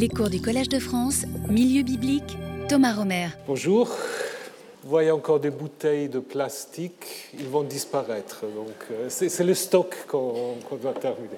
[0.00, 2.38] Les cours du Collège de France, Milieu biblique,
[2.70, 3.26] Thomas Romer.
[3.46, 3.88] Bonjour.
[4.82, 8.46] Vous voyez encore des bouteilles de plastique, ils vont disparaître.
[8.46, 11.36] Donc, euh, c'est le stock qu'on doit terminer.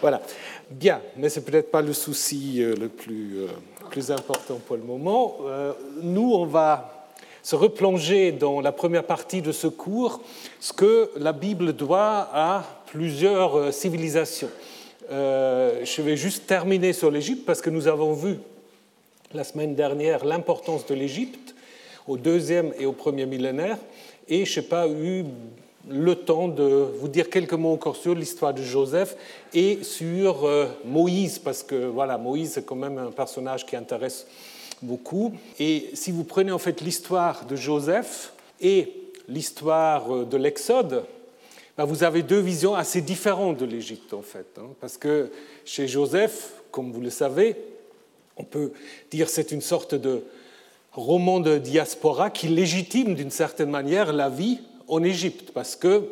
[0.00, 0.22] Voilà.
[0.70, 3.48] Bien, mais ce n'est peut-être pas le souci euh, le plus, euh,
[3.90, 5.38] plus important pour le moment.
[6.00, 7.08] Nous, on va
[7.42, 10.20] se replonger dans la première partie de ce cours,
[10.60, 14.50] ce que la Bible doit à plusieurs civilisations.
[15.10, 18.38] Euh, je vais juste terminer sur l'Égypte parce que nous avons vu
[19.32, 21.54] la semaine dernière l'importance de l'Égypte
[22.08, 23.78] au deuxième et au premier millénaire.
[24.28, 25.24] Et je n'ai pas eu
[25.88, 29.16] le temps de vous dire quelques mots encore sur l'histoire de Joseph
[29.54, 34.26] et sur euh, Moïse parce que voilà Moïse c'est quand même un personnage qui intéresse
[34.82, 35.32] beaucoup.
[35.60, 38.92] Et si vous prenez en fait l'histoire de Joseph et
[39.28, 41.04] l'histoire euh, de l'Exode
[41.84, 44.46] vous avez deux visions assez différentes de l'Égypte, en fait.
[44.58, 45.30] Hein, parce que
[45.64, 47.56] chez Joseph, comme vous le savez,
[48.36, 48.72] on peut
[49.10, 50.24] dire c'est une sorte de
[50.92, 56.08] roman de diaspora qui légitime d'une certaine manière la vie en Égypte, parce que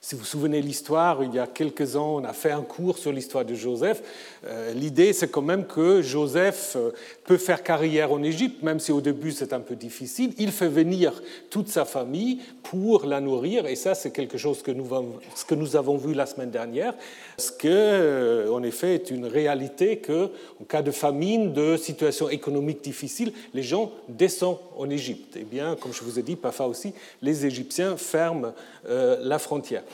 [0.00, 2.98] si vous vous souvenez l'histoire, il y a quelques ans, on a fait un cours
[2.98, 4.02] sur l'histoire de Joseph.
[4.44, 6.90] Euh, l'idée, c'est quand même que Joseph euh,
[7.24, 10.32] peut faire carrière en Égypte, même si au début c'est un peu difficile.
[10.36, 14.72] Il fait venir toute sa famille pour la nourrir, et ça, c'est quelque chose que
[14.72, 16.94] nous, avons vu la semaine dernière,
[17.38, 22.28] ce que, euh, en effet, est une réalité que, en cas de famine, de situation
[22.28, 25.36] économique difficile, les gens descendent en Égypte.
[25.38, 28.52] Eh bien, comme je vous ai dit, parfois aussi, les Égyptiens ferment
[28.88, 29.84] la frontière.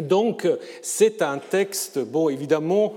[0.00, 0.48] Donc,
[0.80, 2.94] c'est un texte, bon, évidemment,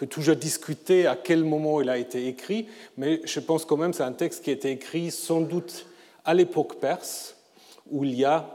[0.00, 3.90] peut toujours discuter à quel moment il a été écrit, mais je pense quand même
[3.90, 5.84] que c'est un texte qui a été écrit sans doute
[6.24, 7.36] à l'époque perse,
[7.90, 8.48] où il y a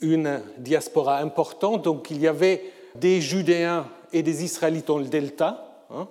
[0.00, 1.82] une diaspora importante.
[1.82, 2.62] Donc, il y avait
[2.94, 6.06] des Judéens et des Israélites dans le delta, hein,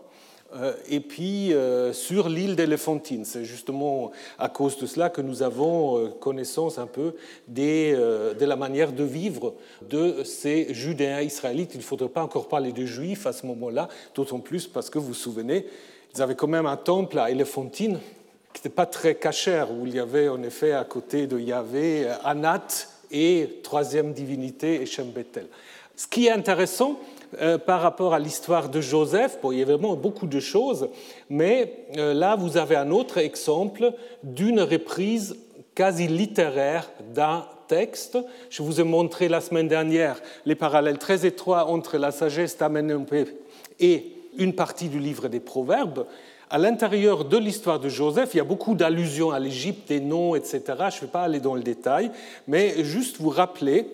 [0.90, 3.26] et puis euh, sur l'île d'Éléphantine.
[3.26, 7.16] C'est justement à cause de cela que nous avons euh, connaissance un peu
[7.48, 9.56] de la manière de vivre
[9.90, 11.72] de ces Judéens israélites.
[11.74, 15.00] Il ne faudrait pas encore parler de Juifs à ce moment-là, d'autant plus parce que
[15.00, 15.66] vous vous souvenez,
[16.14, 18.00] ils avaient quand même un temple à Éléphantine
[18.54, 22.08] qui n'était pas très cachère, où il y avait en effet à côté de Yahvé
[22.24, 22.68] Anat
[23.12, 25.48] et troisième divinité, Echem Bethel.
[25.98, 26.98] Ce qui est intéressant,
[27.42, 29.38] euh, par rapport à l'histoire de Joseph.
[29.52, 30.90] il y a vraiment beaucoup de choses,
[31.30, 35.38] mais euh, là, vous avez un autre exemple d'une reprise
[35.74, 38.18] quasi littéraire d'un texte.
[38.50, 43.30] Je vous ai montré la semaine dernière les parallèles très étroits entre la sagesse d'Amenhotep
[43.80, 46.06] et une partie du livre des Proverbes.
[46.50, 50.36] À l'intérieur de l'histoire de Joseph, il y a beaucoup d'allusions à l'Égypte, des noms,
[50.36, 50.62] etc.
[50.68, 52.12] Je ne vais pas aller dans le détail,
[52.48, 53.88] mais juste vous rappeler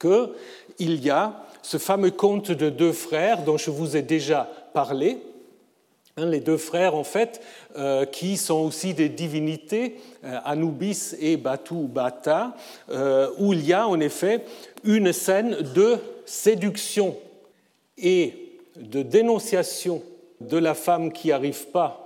[0.00, 5.18] qu'il y a ce fameux conte de deux frères dont je vous ai déjà parlé.
[6.18, 7.40] Hein, les deux frères, en fait,
[7.76, 12.54] euh, qui sont aussi des divinités, euh, Anubis et Batu Bata,
[12.90, 14.44] euh, où il y a en effet
[14.84, 17.16] une scène de séduction
[17.96, 18.34] et
[18.76, 20.02] de dénonciation
[20.42, 22.00] de la femme qui n'arrive pas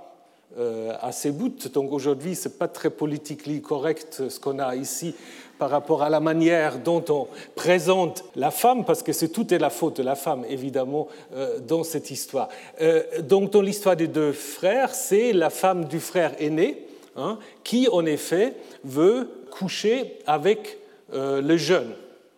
[1.01, 1.69] à ses buts.
[1.73, 5.13] Donc aujourd'hui, ce n'est pas très politiquement correct ce qu'on a ici
[5.59, 9.59] par rapport à la manière dont on présente la femme, parce que c'est tout est
[9.59, 12.47] la faute de la femme, évidemment, euh, dans cette histoire.
[12.81, 16.85] Euh, donc, dans l'histoire des deux frères, c'est la femme du frère aîné
[17.17, 18.53] hein, qui, en effet,
[18.85, 20.77] veut coucher avec
[21.13, 21.91] euh, le jeune.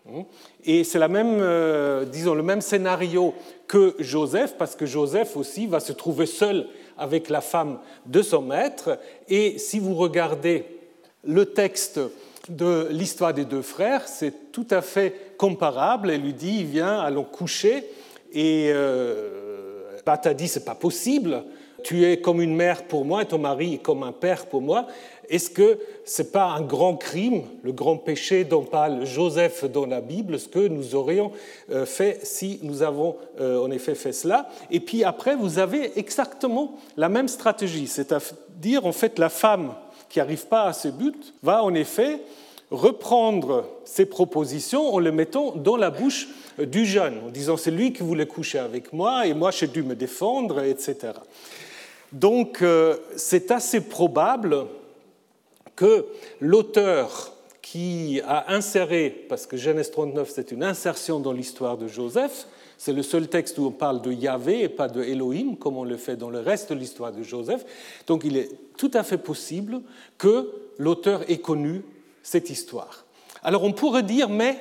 [0.09, 0.23] Hein.
[0.65, 3.33] Et c'est la même, disons, le même scénario
[3.67, 6.67] que Joseph, parce que Joseph aussi va se trouver seul
[6.97, 8.99] avec la femme de son maître.
[9.27, 10.65] Et si vous regardez
[11.23, 11.99] le texte
[12.49, 16.09] de l'histoire des deux frères, c'est tout à fait comparable.
[16.11, 17.85] Elle lui dit, viens, allons coucher.
[18.33, 21.43] Et euh, Bata dit, c'est pas possible.
[21.83, 24.61] Tu es comme une mère pour moi et ton mari est comme un père pour
[24.61, 24.87] moi.
[25.29, 30.01] Est-ce que c'est pas un grand crime, le grand péché dont parle Joseph dans la
[30.01, 31.31] Bible, ce que nous aurions
[31.71, 34.49] euh, fait si nous avons euh, en effet fait cela?
[34.69, 39.73] Et puis après, vous avez exactement la même stratégie, c'est-à-dire en fait la femme
[40.11, 42.19] qui n'arrive pas à ses buts va en effet
[42.69, 46.27] reprendre ses propositions en les mettant dans la bouche
[46.59, 49.83] du jeune, en disant c'est lui qui voulait coucher avec moi et moi j'ai dû
[49.83, 51.13] me défendre, etc.
[52.11, 54.67] Donc euh, c'est assez probable
[55.75, 56.05] que
[56.41, 62.47] l'auteur qui a inséré, parce que Genèse 39 c'est une insertion dans l'histoire de Joseph,
[62.83, 65.83] c'est le seul texte où on parle de Yahvé et pas de Elohim, comme on
[65.83, 67.63] le fait dans le reste de l'histoire de Joseph.
[68.07, 69.81] Donc il est tout à fait possible
[70.17, 71.83] que l'auteur ait connu
[72.23, 73.05] cette histoire.
[73.43, 74.57] Alors on pourrait dire, mais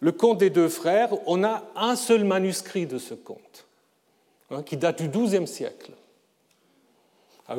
[0.00, 3.64] le conte des deux frères, on a un seul manuscrit de ce conte,
[4.50, 5.92] hein, qui date du XIIe siècle.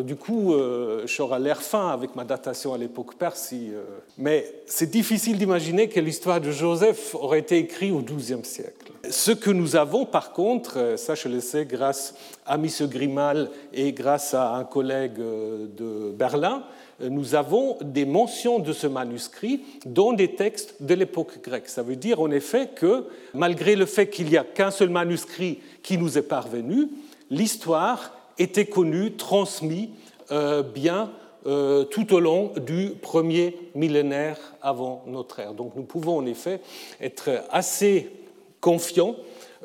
[0.04, 3.84] Du coup, euh, j'aurai l'air fin avec ma datation à l'époque perse, euh,
[4.20, 8.85] mais c'est difficile d'imaginer que l'histoire de Joseph aurait été écrite au XIIe siècle.
[9.10, 12.16] Ce que nous avons, par contre, euh, ça je le sais grâce
[12.46, 12.68] à M.
[12.82, 16.64] Grimal et grâce à un collègue de Berlin,
[17.02, 21.68] nous avons des mentions de ce manuscrit dans des textes de l'époque grecque.
[21.68, 25.60] Ça veut dire en effet que, malgré le fait qu'il n'y a qu'un seul manuscrit
[25.84, 26.90] qui nous est parvenu,
[27.30, 29.90] l'histoire était connu, transmis
[30.32, 31.12] euh, bien
[31.48, 35.54] euh, tout au long du premier millénaire avant notre ère.
[35.54, 36.62] Donc nous pouvons en effet
[37.02, 38.10] être assez
[38.66, 39.16] confiants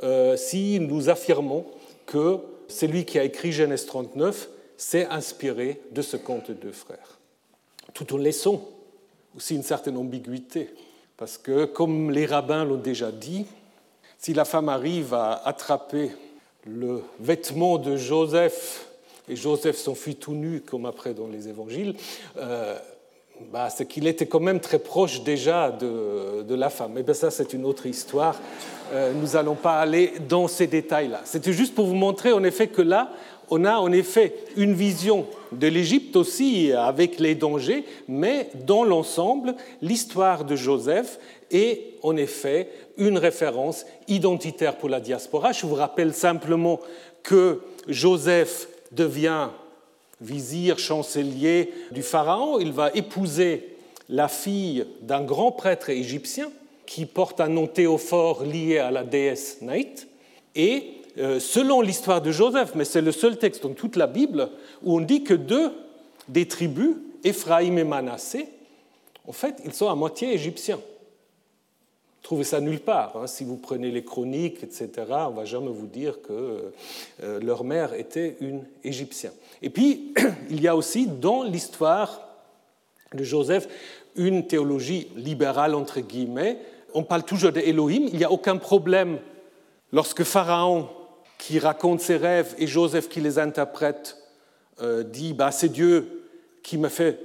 [0.02, 1.64] euh, si nous affirmons
[2.05, 2.37] que
[2.69, 7.19] celui qui a écrit Genèse 39 s'est inspiré de ce conte de frères.
[7.94, 8.62] Tout en laissant
[9.35, 10.69] aussi une certaine ambiguïté,
[11.17, 13.47] parce que comme les rabbins l'ont déjà dit,
[14.19, 16.11] si la femme arrive à attraper
[16.67, 18.87] le vêtement de Joseph,
[19.31, 21.94] et Joseph s'enfuit tout nu, comme après dans les évangiles,
[22.37, 22.79] euh,
[23.52, 26.92] bah, c'est qu'il était quand même très proche déjà de, la femme.
[26.94, 28.37] Mais bien ça, c'est une autre histoire.
[28.92, 31.20] Euh, nous n'allons pas aller dans ces détails-là.
[31.25, 33.10] C'était juste pour vous montrer en effet que là,
[33.50, 39.54] on a en effet une vision de l'Égypte aussi avec les dangers, mais dans l'ensemble,
[39.82, 41.19] l'histoire de Joseph
[41.50, 45.52] est en effet une référence identitaire pour la diaspora.
[45.52, 46.78] Je vous rappelle simplement
[47.22, 49.48] que Joseph devient
[50.20, 52.58] vizir, chancelier du Pharaon.
[52.58, 53.76] Il va épouser
[54.08, 56.50] la fille d'un grand prêtre égyptien
[56.87, 60.08] qui porte un nom théophore lié à la déesse Naït.
[60.56, 64.49] Et euh, selon l'histoire de Joseph, mais c'est le seul texte dans toute la Bible
[64.82, 65.72] où on dit que deux
[66.28, 68.49] des tribus, Éphraïm et Manassé,
[69.26, 70.81] en fait, ils sont à moitié égyptiens.
[72.22, 73.17] Trouvez ça nulle part.
[73.17, 73.26] Hein.
[73.26, 76.72] Si vous prenez les chroniques, etc., on va jamais vous dire que
[77.22, 79.32] euh, leur mère était une Égyptienne.
[79.62, 80.14] Et puis,
[80.50, 82.20] il y a aussi dans l'histoire
[83.14, 83.69] de Joseph
[84.17, 86.58] une théologie libérale, entre guillemets.
[86.94, 88.08] On parle toujours d'Élohim.
[88.12, 89.19] Il n'y a aucun problème
[89.93, 90.88] lorsque Pharaon
[91.38, 94.19] qui raconte ses rêves et Joseph qui les interprète
[94.82, 96.28] euh, dit bah, c'est Dieu
[96.62, 97.19] qui me fait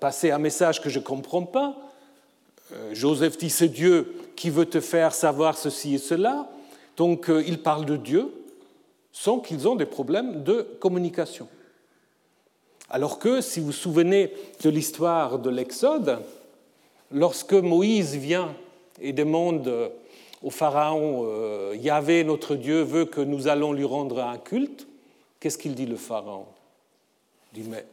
[0.00, 1.76] passer un message que je ne comprends pas.
[2.72, 6.48] Euh, Joseph dit c'est Dieu qui veut te faire savoir ceci et cela.
[6.96, 8.32] Donc euh, il parle de Dieu
[9.12, 11.48] sans qu'ils aient des problèmes de communication.
[12.88, 14.32] Alors que si vous vous souvenez
[14.62, 16.18] de l'histoire de l'Exode,
[17.12, 18.54] lorsque Moïse vient
[19.00, 19.92] et demande
[20.42, 24.86] au Pharaon, euh, Yahvé, notre Dieu, veut que nous allons lui rendre un culte,
[25.38, 26.46] qu'est-ce qu'il dit le Pharaon?
[27.52, 27.84] Il dit, mais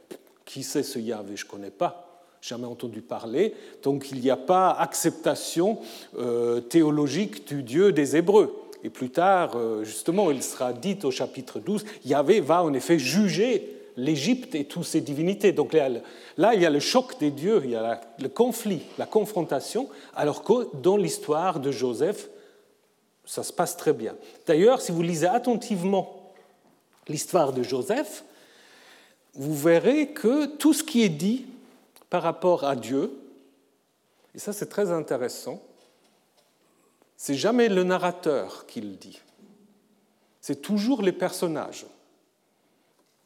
[0.45, 1.35] qui c'est ce Yahvé?
[1.35, 2.06] Je ne connais pas
[2.41, 3.53] jamais entendu parler.
[3.83, 5.79] Donc il n'y a pas acceptation
[6.17, 8.63] euh, théologique du Dieu des Hébreux.
[8.83, 12.99] Et plus tard, euh, justement, il sera dit au chapitre 12, Yahvé va en effet
[12.99, 15.51] juger l'Égypte et toutes ses divinités.
[15.51, 19.07] Donc là, il y a le choc des dieux, il y a le conflit, la
[19.07, 22.29] confrontation, alors que dans l'histoire de Joseph,
[23.25, 24.15] ça se passe très bien.
[24.45, 26.31] D'ailleurs, si vous lisez attentivement
[27.07, 28.23] l'histoire de Joseph,
[29.33, 31.45] vous verrez que tout ce qui est dit
[32.09, 33.11] par rapport à Dieu,
[34.35, 35.61] et ça c'est très intéressant,
[37.15, 39.19] c'est jamais le narrateur qui le dit,
[40.41, 41.85] c'est toujours les personnages.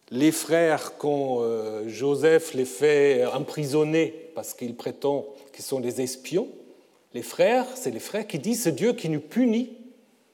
[0.10, 6.50] Les frères, quand euh, Joseph les fait emprisonner parce qu'il prétend qu'ils sont des espions,
[7.14, 9.78] les frères, c'est les frères qui disent c'est Dieu qui nous punit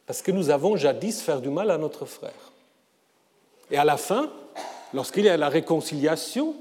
[0.06, 2.52] parce que nous avons jadis fait du mal à notre frère.
[3.70, 4.32] Et à la fin,
[4.94, 6.56] lorsqu'il y a la réconciliation,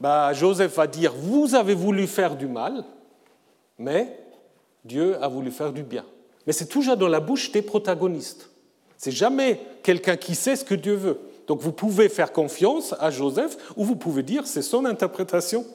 [0.00, 2.84] bah, Joseph va dire, vous avez voulu faire du mal,
[3.78, 4.18] mais
[4.84, 6.04] Dieu a voulu faire du bien.
[6.46, 8.50] Mais c'est toujours dans la bouche des protagonistes.
[8.96, 11.20] C'est jamais quelqu'un qui sait ce que Dieu veut.
[11.46, 15.66] Donc vous pouvez faire confiance à Joseph ou vous pouvez dire c'est son interprétation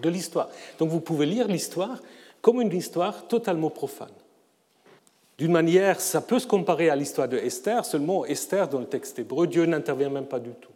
[0.00, 0.48] de l'histoire.
[0.78, 2.00] Donc vous pouvez lire l'histoire
[2.42, 4.12] comme une histoire totalement profane.
[5.38, 9.18] D'une manière, ça peut se comparer à l'histoire de Esther, seulement Esther, dans le texte
[9.18, 10.70] hébreu, Dieu n'intervient même pas du tout.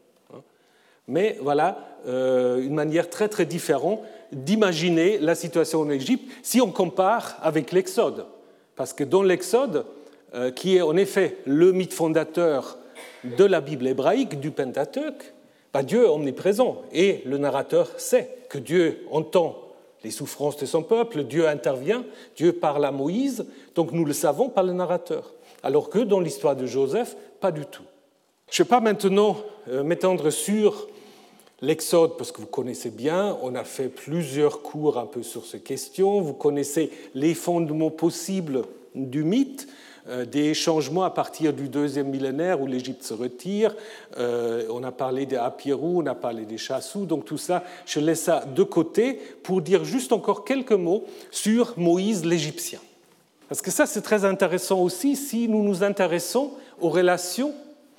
[1.11, 4.00] Mais voilà euh, une manière très très différente
[4.33, 8.26] d'imaginer la situation en Égypte si on compare avec l'Exode.
[8.76, 9.85] Parce que dans l'Exode,
[10.35, 12.79] euh, qui est en effet le mythe fondateur
[13.25, 15.35] de la Bible hébraïque, du Pentateuque,
[15.73, 19.57] bah, Dieu est omniprésent et le narrateur sait que Dieu entend
[20.05, 22.05] les souffrances de son peuple, Dieu intervient,
[22.37, 25.35] Dieu parle à Moïse, donc nous le savons par le narrateur.
[25.64, 27.83] Alors que dans l'histoire de Joseph, pas du tout.
[28.50, 29.37] Je ne vais pas maintenant
[29.69, 30.88] euh, m'étendre sur
[31.62, 35.61] l'Exode, parce que vous connaissez bien, on a fait plusieurs cours un peu sur ces
[35.61, 38.62] questions, vous connaissez les fondements possibles
[38.95, 39.69] du mythe.
[40.09, 43.75] euh, des changements à partir du deuxième millénaire où l'Égypte se retire.
[44.19, 48.00] Euh, on a parlé des Apirou, on a parlé des Chassous, donc tout ça, je
[48.00, 52.81] laisse ça de côté pour dire juste encore quelques mots sur Moïse l'Égyptien.
[53.49, 57.52] Parce que ça, c'est très intéressant aussi si nous nous intéressons aux relations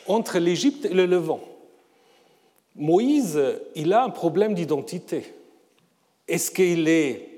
[0.07, 1.41] entre l'Égypte et le Levant.
[2.75, 3.39] Moïse,
[3.75, 5.33] il a un problème d'identité.
[6.27, 7.29] Est-ce qu'il est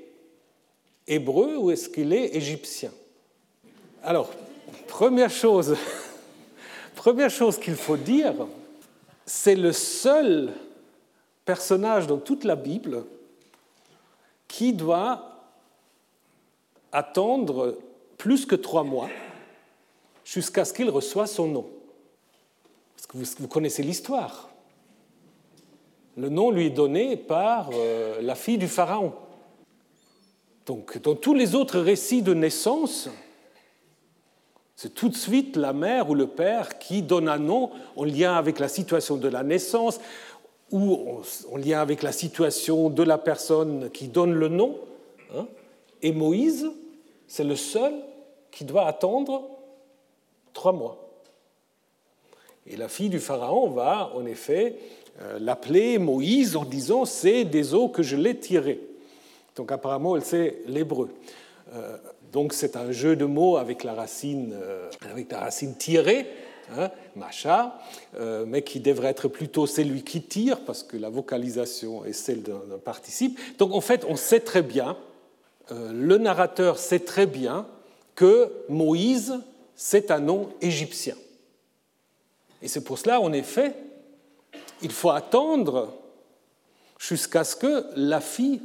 [1.06, 2.92] hébreu ou est-ce qu'il est égyptien?
[4.02, 4.30] Alors,
[4.86, 5.76] première chose,
[6.94, 8.34] première chose qu'il faut dire,
[9.26, 10.52] c'est le seul
[11.44, 13.04] personnage dans toute la Bible
[14.46, 15.34] qui doit
[16.92, 17.76] attendre
[18.18, 19.08] plus que trois mois
[20.24, 21.66] jusqu'à ce qu'il reçoive son nom.
[23.12, 24.48] Vous, connaissez l'histoire.
[26.16, 29.12] Le nom lui est donné par euh, la fille du Pharaon.
[30.66, 33.08] Donc, dans tous les autres récits de naissance,
[34.76, 38.34] c'est tout de suite la mère ou le père qui donne un nom en lien
[38.34, 40.00] avec la situation de la naissance
[40.70, 41.20] ou
[41.52, 44.78] en lien avec la situation de la personne qui donne le nom.
[45.36, 45.46] Hein.
[46.02, 46.70] Et Moïse,
[47.26, 47.92] c'est le seul
[48.50, 49.48] qui doit attendre
[50.52, 51.04] trois mois.
[52.66, 54.76] Et la fille du Pharaon va en effet
[55.38, 58.80] l'appeler Moïse en disant C'est des eaux que je l'ai tirées.
[59.56, 61.10] Donc apparemment, elle sait l'hébreu.
[61.74, 61.96] Euh,
[62.32, 66.26] donc c'est un jeu de mots avec la racine, euh, avec la racine tirée,
[66.76, 67.78] hein, macha,
[68.18, 72.42] euh, mais qui devrait être plutôt celui qui tire, parce que la vocalisation est celle
[72.42, 73.38] d'un participe.
[73.58, 74.96] Donc en fait, on sait très bien,
[75.70, 77.66] le narrateur sait très bien
[78.14, 79.40] que Moïse,
[79.76, 81.14] c'est un nom égyptien.
[82.60, 83.74] Et c'est pour cela, en effet,
[84.84, 85.92] il faut attendre
[86.98, 88.62] jusqu'à ce que la fille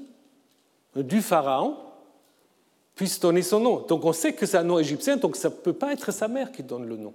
[0.96, 1.78] du Pharaon
[2.96, 3.80] puisse donner son nom.
[3.88, 6.28] Donc on sait que c'est un nom égyptien, donc ça ne peut pas être sa
[6.28, 7.14] mère qui donne le nom.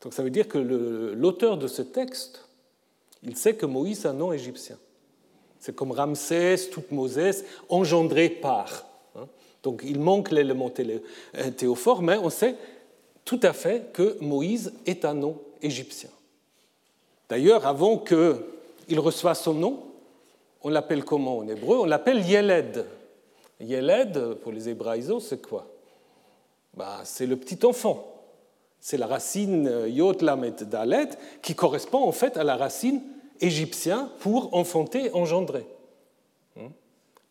[0.00, 2.46] Donc ça veut dire que l'auteur de ce texte,
[3.22, 4.76] il sait que Moïse a un nom égyptien.
[5.58, 8.86] C'est comme Ramsès, Toutmoses, engendré par.
[9.16, 9.26] Hein.
[9.62, 12.56] Donc il manque l'élément euh, théophore, mais on sait
[13.24, 16.10] tout à fait que Moïse est un nom égyptien.
[17.32, 19.82] D'ailleurs, avant qu'il reçoive son nom,
[20.60, 21.78] on l'appelle comment en hébreu?
[21.78, 22.84] On l'appelle Yeled.
[23.58, 25.66] Yeled, pour les hébraïsos, c'est quoi?
[26.76, 28.06] Bah, C'est le petit enfant.
[28.80, 31.08] C'est la racine euh, Yot Lamet Dalet
[31.40, 33.00] qui correspond en fait à la racine
[33.40, 35.64] égyptienne pour enfanter, engendrer.
[36.56, 36.68] Hmm?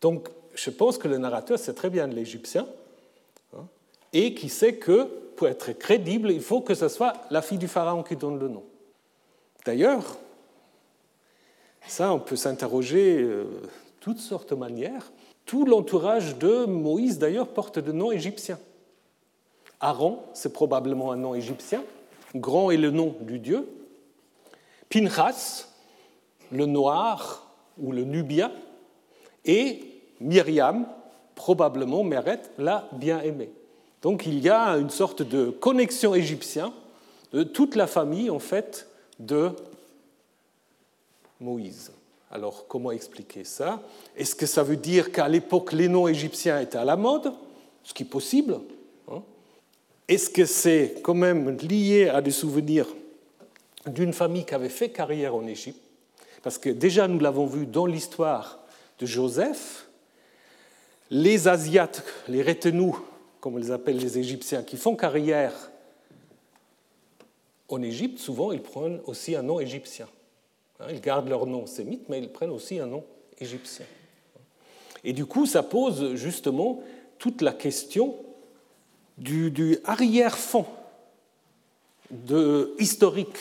[0.01, 2.67] Donc, je pense que le narrateur sait très bien l'égyptien
[3.55, 3.67] hein,
[4.13, 5.03] et qui sait que
[5.35, 8.47] pour être crédible, il faut que ce soit la fille du pharaon qui donne le
[8.47, 8.63] nom.
[9.65, 10.17] D'ailleurs,
[11.87, 13.45] ça, on peut s'interroger de euh,
[13.99, 15.11] toutes sortes de manières.
[15.45, 18.59] Tout l'entourage de Moïse, d'ailleurs, porte de noms égyptiens.
[19.79, 21.83] Aaron, c'est probablement un nom égyptien.
[22.35, 23.67] Grand est le nom du dieu.
[24.89, 25.67] Pinchas,
[26.51, 28.51] le noir ou le nubien.
[29.43, 29.83] Et
[30.19, 30.85] Myriam,
[31.35, 33.51] probablement Meret, la bien-aimée.
[34.01, 36.71] Donc il y a une sorte de connexion égyptienne
[37.33, 38.90] de toute la famille, en fait,
[39.21, 39.51] de
[41.39, 41.91] Moïse.
[42.31, 43.81] Alors, comment expliquer ça?
[44.15, 47.33] Est-ce que ça veut dire qu'à l'époque, les noms égyptiens étaient à la mode?
[47.83, 48.59] Ce qui est possible.
[49.09, 49.21] Hein?
[50.07, 52.87] Est-ce que c'est quand même lié à des souvenirs
[53.85, 55.81] d'une famille qui avait fait carrière en Égypte?
[56.41, 58.59] Parce que déjà, nous l'avons vu dans l'histoire
[58.99, 59.87] de Joseph,
[61.09, 62.95] les Asiates, les retenus,
[63.41, 65.70] comme on les appelle les Égyptiens, qui font carrière
[67.71, 70.07] en Égypte, souvent, ils prennent aussi un nom égyptien.
[70.79, 73.03] Hein, ils gardent leur nom sémite, mais ils prennent aussi un nom
[73.39, 73.85] égyptien.
[75.03, 76.81] Et du coup, ça pose justement
[77.17, 78.15] toute la question
[79.17, 80.65] du, arrière-fond
[82.79, 83.37] historique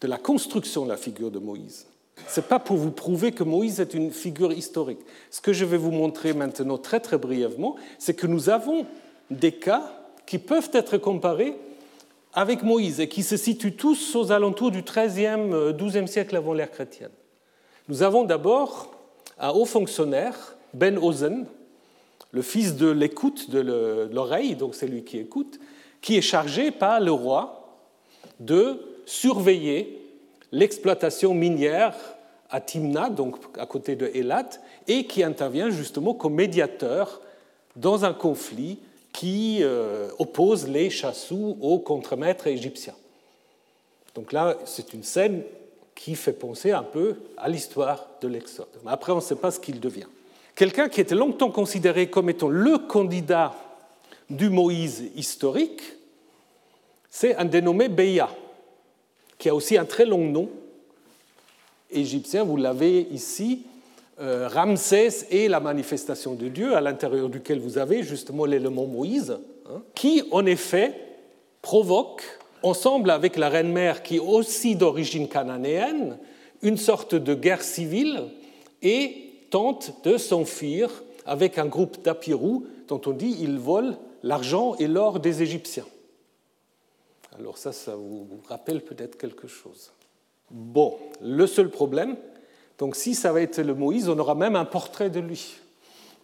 [0.00, 1.86] de la construction de la figure de Moïse.
[2.28, 5.00] Ce n'est pas pour vous prouver que Moïse est une figure historique.
[5.30, 8.86] Ce que je vais vous montrer maintenant très très brièvement, c'est que nous avons
[9.30, 9.92] des cas
[10.26, 11.56] qui peuvent être comparés
[12.36, 16.70] avec Moïse et qui se situent tous aux alentours du XIIIe, XIIe siècle avant l'ère
[16.70, 17.10] chrétienne.
[17.88, 18.94] Nous avons d'abord
[19.38, 21.46] un haut fonctionnaire, Ben Ozen,
[22.32, 25.58] le fils de l'écoute, de l'oreille, donc c'est lui qui écoute,
[26.02, 27.80] qui est chargé par le roi
[28.38, 29.98] de surveiller
[30.52, 31.94] l'exploitation minière
[32.50, 34.50] à Timna, donc à côté de Elat,
[34.88, 37.22] et qui intervient justement comme médiateur
[37.76, 38.78] dans un conflit
[39.16, 42.94] qui euh, oppose les chassous aux contremaîtres égyptiens.
[44.14, 45.42] Donc là, c'est une scène
[45.94, 48.68] qui fait penser un peu à l'histoire de l'Exode.
[48.84, 50.06] Après, on ne sait pas ce qu'il devient.
[50.54, 53.54] Quelqu'un qui était longtemps considéré comme étant le candidat
[54.28, 55.80] du Moïse historique,
[57.08, 58.28] c'est un dénommé Beya,
[59.38, 60.50] qui a aussi un très long nom
[61.90, 63.62] égyptien, vous l'avez ici,
[64.20, 69.38] euh, Ramsès et la manifestation de Dieu, à l'intérieur duquel vous avez justement l'élément Moïse,
[69.68, 70.94] hein, qui en effet
[71.62, 72.22] provoque,
[72.62, 76.18] ensemble avec la reine-mère qui est aussi d'origine cananéenne,
[76.62, 78.24] une sorte de guerre civile
[78.82, 80.90] et tente de s'enfuir
[81.26, 85.86] avec un groupe d'Apirou dont on dit ils volent l'argent et l'or des Égyptiens.
[87.38, 89.92] Alors ça, ça vous rappelle peut-être quelque chose.
[90.50, 92.16] Bon, le seul problème,
[92.78, 95.56] donc si ça va être le Moïse, on aura même un portrait de lui.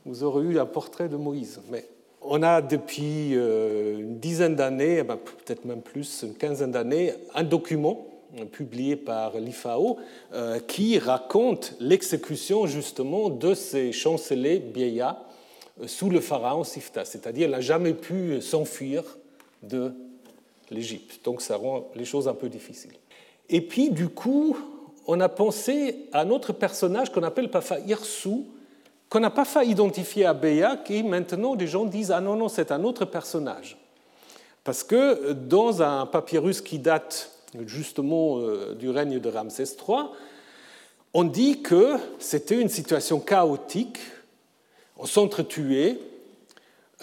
[0.04, 1.60] Vous aurez eu un portrait de Moïse.
[1.70, 1.86] Mais
[2.20, 7.14] on a depuis euh, une dizaine d'années, eh ben, peut-être même plus, une quinzaine d'années,
[7.34, 8.06] un document
[8.50, 9.98] publié par l'IFAO
[10.32, 15.22] euh, qui raconte l'exécution justement de ces chanceliers Biéya
[15.80, 17.04] euh, sous le pharaon Sifta.
[17.04, 19.04] C'est-à-dire qu'il n'a jamais pu s'enfuir
[19.62, 19.92] de
[20.70, 21.24] l'Égypte.
[21.24, 22.92] Donc ça rend les choses un peu difficiles.
[23.48, 24.56] Et puis, du coup,
[25.06, 28.44] on a pensé à un autre personnage qu'on appelle Pafa Irsu,
[29.08, 32.48] qu'on n'a pas fait identifier à Béa, qui maintenant les gens disent Ah non, non,
[32.48, 33.76] c'est un autre personnage.
[34.64, 37.30] Parce que dans un papyrus qui date
[37.66, 40.04] justement euh, du règne de Ramsès III,
[41.14, 43.98] on dit que c'était une situation chaotique,
[44.96, 45.98] on s'entretuait,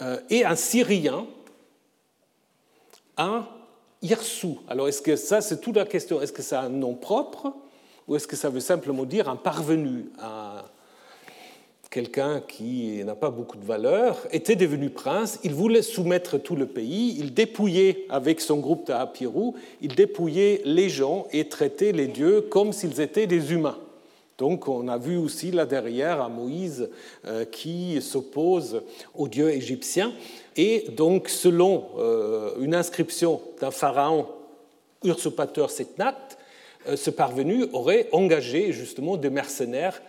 [0.02, 1.28] euh, et un Syrien,
[3.18, 3.46] un
[4.02, 4.60] Irsou.
[4.68, 7.54] Alors, est-ce que ça, c'est toute la question Est-ce que c'est un nom propre?
[8.10, 10.06] Ou est-ce que ça veut simplement dire un parvenu,
[11.92, 16.66] quelqu'un qui n'a pas beaucoup de valeur, était devenu prince, il voulait soumettre tout le
[16.66, 22.42] pays, il dépouillait avec son groupe d'Apirou, il dépouillait les gens et traitait les dieux
[22.42, 23.78] comme s'ils étaient des humains.
[24.40, 26.90] Donc on a vu aussi là derrière à Moïse
[27.28, 28.82] euh, qui s'oppose
[29.14, 30.14] aux dieux égyptiens.
[30.56, 34.28] Et donc, selon euh, une inscription d'un pharaon
[35.04, 36.18] usurpateur Setnat,
[36.96, 40.02] ce parvenu aurait engagé justement des mercenaires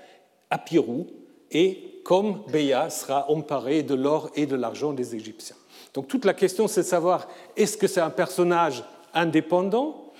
[0.50, 1.06] à Pirou
[1.50, 5.56] et comme Béa sera emparé de l'or et de l'argent des Égyptiens.
[5.94, 10.12] Donc toute la question c'est de savoir est-ce que c'est un personnage indépendant?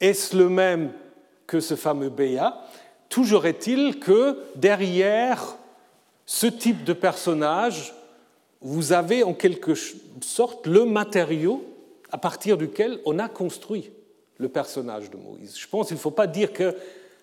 [0.00, 0.92] Est-ce le même
[1.46, 2.66] que ce fameux Béa?
[3.08, 5.56] Toujours est-il que derrière
[6.24, 7.94] ce type de personnage,
[8.60, 9.74] vous avez en quelque
[10.20, 11.64] sorte le matériau
[12.10, 13.90] à partir duquel on a construit
[14.38, 15.56] le personnage de Moïse.
[15.58, 16.74] Je pense qu'il ne faut pas dire que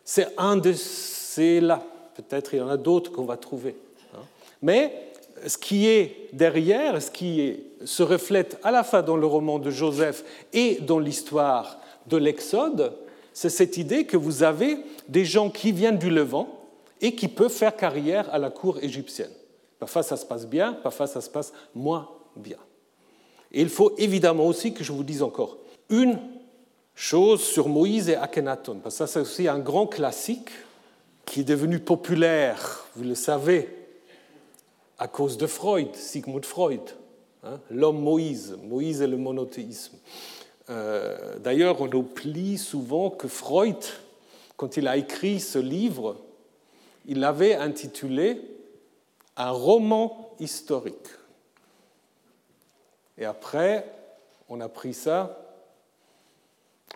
[0.03, 1.83] c'est un de ces-là.
[2.15, 3.75] Peut-être il y en a d'autres qu'on va trouver.
[4.13, 4.21] Hein.
[4.61, 5.11] Mais
[5.47, 9.69] ce qui est derrière, ce qui se reflète à la fois dans le roman de
[9.69, 10.23] Joseph
[10.53, 12.93] et dans l'histoire de l'Exode,
[13.33, 16.47] c'est cette idée que vous avez des gens qui viennent du Levant
[17.01, 19.31] et qui peuvent faire carrière à la cour égyptienne.
[19.79, 22.57] Parfois ça se passe bien, parfois ça se passe moins bien.
[23.51, 25.57] Et il faut évidemment aussi que je vous dise encore
[25.89, 26.17] une
[26.95, 30.49] chose sur Moïse et Akhenaton, parce que ça c'est aussi un grand classique
[31.25, 33.69] qui est devenu populaire, vous le savez,
[34.97, 36.81] à cause de Freud, Sigmund Freud,
[37.43, 39.97] hein, l'homme Moïse, Moïse et le monothéisme.
[40.69, 43.83] Euh, d'ailleurs, on oublie souvent que Freud,
[44.55, 46.15] quand il a écrit ce livre,
[47.05, 48.39] il l'avait intitulé
[49.35, 51.09] un roman historique.
[53.17, 53.91] Et après,
[54.47, 55.42] on a pris ça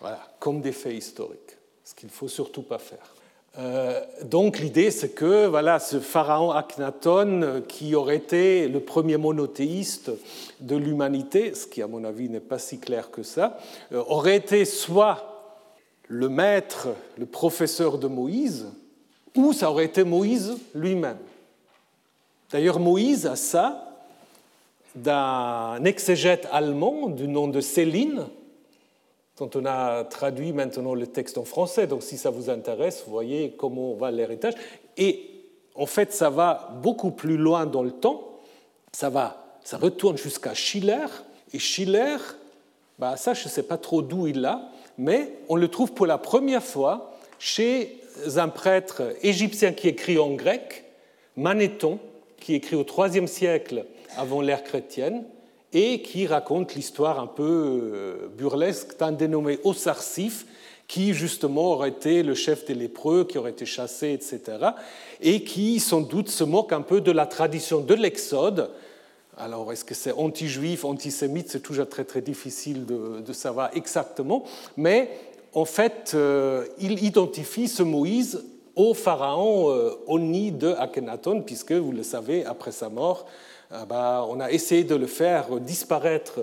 [0.00, 3.14] voilà, comme des faits historiques, ce qu'il ne faut surtout pas faire.
[3.58, 9.16] Euh, donc l'idée, c'est que voilà, ce pharaon Akhenaton, euh, qui aurait été le premier
[9.16, 10.12] monothéiste
[10.60, 13.58] de l'humanité, ce qui à mon avis n'est pas si clair que ça,
[13.92, 15.34] euh, aurait été soit
[16.06, 18.66] le maître, le professeur de Moïse,
[19.34, 21.18] ou ça aurait été Moïse lui-même.
[22.52, 23.84] D'ailleurs, Moïse a ça
[24.94, 28.26] d'un exégète allemand du nom de Céline,
[29.38, 31.86] dont on a traduit maintenant le texte en français.
[31.86, 34.54] Donc si ça vous intéresse, vous voyez comment va l'héritage.
[34.96, 35.30] Et
[35.74, 38.32] en fait, ça va beaucoup plus loin dans le temps.
[38.92, 41.06] Ça, va, ça retourne jusqu'à Schiller.
[41.52, 42.16] Et Schiller,
[42.98, 46.06] bah ça, je ne sais pas trop d'où il l'a, mais on le trouve pour
[46.06, 48.00] la première fois chez
[48.36, 50.84] un prêtre égyptien qui écrit en grec,
[51.36, 52.00] Manéthon,
[52.40, 55.24] qui écrit au IIIe siècle avant l'ère chrétienne
[55.72, 60.46] et qui raconte l'histoire un peu euh, burlesque d'un dénommé Osarsif,
[60.86, 64.58] qui justement aurait été le chef des lépreux, qui aurait été chassé, etc.,
[65.20, 68.70] et qui sans doute se moque un peu de la tradition de l'Exode.
[69.36, 71.50] Alors, est-ce que c'est anti-juif, antisémite?
[71.50, 74.44] C'est toujours très très difficile de, savoir exactement,
[74.76, 75.10] mais
[75.52, 78.42] en fait, euh, il identifie ce Moïse
[78.74, 83.26] au pharaon euh, Oni de Akhenaton, puisque, vous le savez, après sa mort,
[83.72, 86.40] euh, bah, on a essayé de le faire disparaître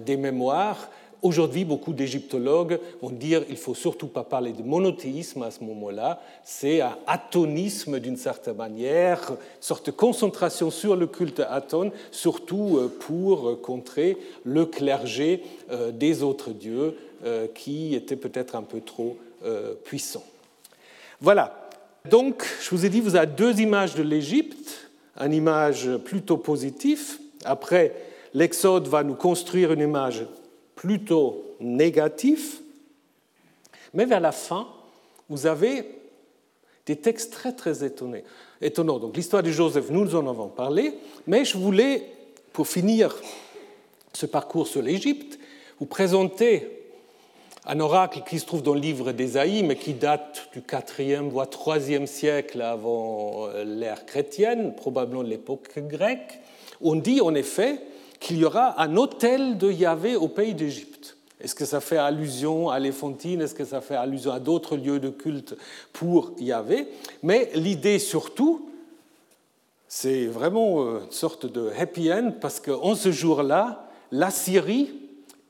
[0.00, 0.88] des mémoires
[1.22, 5.64] Aujourd'hui, beaucoup d'égyptologues vont dire qu'il ne faut surtout pas parler de monothéisme à ce
[5.64, 11.90] moment-là, c'est un atonisme d'une certaine manière, une sorte de concentration sur le culte Aton,
[12.10, 18.62] surtout euh, pour contrer le clergé euh, des autres dieux euh, qui était peut-être un
[18.62, 19.16] peu trop
[19.84, 20.24] puissant.
[21.20, 21.68] Voilà.
[22.10, 24.85] Donc, je vous ai dit, vous avez deux images de l'Égypte,
[25.18, 27.18] une image plutôt positive.
[27.44, 27.94] Après,
[28.34, 30.26] l'Exode va nous construire une image
[30.74, 32.60] plutôt négatif,
[33.94, 34.68] mais vers la fin,
[35.28, 35.84] vous avez
[36.84, 38.98] des textes très très étonnants.
[38.98, 40.94] Donc l'histoire de Joseph, nous en avons parlé,
[41.26, 42.04] mais je voulais,
[42.52, 43.16] pour finir
[44.12, 45.38] ce parcours sur l'Égypte,
[45.80, 46.85] vous présenter
[47.66, 51.46] un oracle qui se trouve dans le livre d'Ésaïe, mais qui date du 4e voire
[51.46, 56.40] 3e siècle avant l'ère chrétienne, probablement l'époque grecque.
[56.80, 57.80] On dit en effet
[58.20, 61.16] qu'il y aura un hôtel de Yahvé au pays d'Égypte.
[61.40, 63.42] Est-ce que ça fait allusion à l'Éphantine?
[63.42, 65.56] Est-ce que ça fait allusion à d'autres lieux de culte
[65.92, 66.88] pour Yahvé?
[67.22, 68.70] Mais l'idée surtout,
[69.86, 74.94] c'est vraiment euh, une sorte de happy end parce qu'en ce jour-là, la Syrie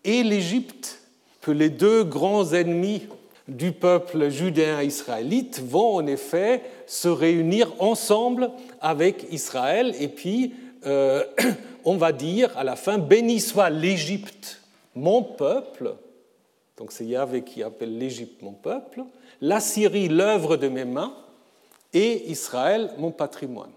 [0.05, 1.06] et l'Égypte,
[1.47, 3.07] que les deux grands ennemis
[3.47, 9.95] du peuple judéen israélite, vont en effet se réunir ensemble avec Israël.
[10.01, 10.55] Et puis
[10.87, 11.23] euh,
[11.85, 14.61] on va dire à la fin, béni soit l'Égypte,
[14.97, 15.95] mon peuple,
[16.79, 19.05] donc c'est Yahvé qui appelle l'Égypte mon peuple,
[19.41, 21.15] la Syrie l'œuvre de mes mains,
[21.93, 23.71] et Israël mon patrimoine.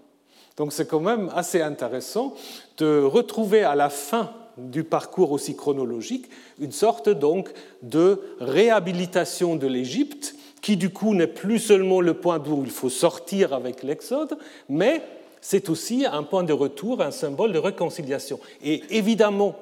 [0.57, 2.33] Donc c'est quand même assez intéressant
[2.79, 4.33] de retrouver à la fin
[4.69, 7.49] du parcours aussi chronologique une sorte donc
[7.81, 12.89] de réhabilitation de l'Égypte qui du coup n'est plus seulement le point d'où il faut
[12.89, 15.01] sortir avec l'Exode, mais
[15.41, 18.39] c'est aussi un point de retour, un symbole de réconciliation.
[18.61, 19.55] Et évidemment,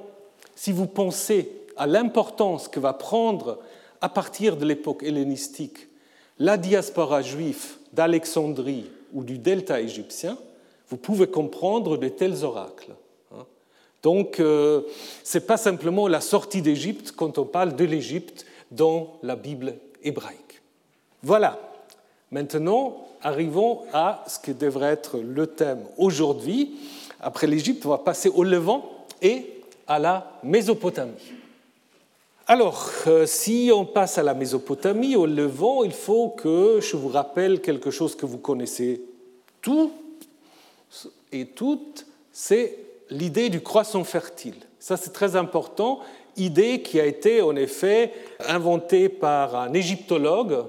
[0.55, 3.59] si vous pensez à l'importance que va prendre
[4.01, 5.87] à partir de l'époque hellénistique
[6.39, 10.37] la diaspora juive d'Alexandrie ou du delta égyptien,
[10.89, 12.93] vous pouvez comprendre de tels oracles.
[14.07, 14.83] Donc, euh,
[15.21, 19.75] ce n'est pas simplement la sortie d'Égypte quand on parle de l'Égypte dans la Bible
[20.01, 20.61] hébraïque.
[21.23, 21.59] Voilà.
[22.31, 26.77] Maintenant, arrivons à ce qui devrait être le thème aujourd'hui.
[27.19, 28.89] Après l'Égypte, on va passer au Levant
[29.21, 31.11] et à la Mésopotamie.
[32.47, 37.09] Alors, euh, si on passe à la Mésopotamie, au Levant, il faut que je vous
[37.09, 39.01] rappelle quelque chose que vous connaissez
[39.61, 39.91] tous
[41.33, 44.55] et toutes, c'est l'idée du croissant fertile.
[44.79, 45.99] Ça, c'est très important,
[46.35, 48.13] idée qui a été en effet
[48.47, 50.65] inventée par un égyptologue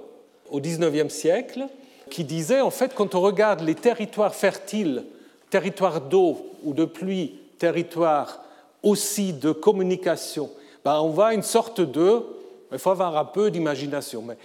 [0.51, 1.67] au XIXe siècle,
[2.11, 5.05] qui disait, en fait, quand on regarde les territoires fertiles,
[5.51, 8.41] territoires d'eau ou de pluie, territoires
[8.83, 10.51] aussi de communication,
[10.85, 12.23] ben on voit une sorte de,
[12.73, 14.37] il faut avoir un peu d'imagination, mais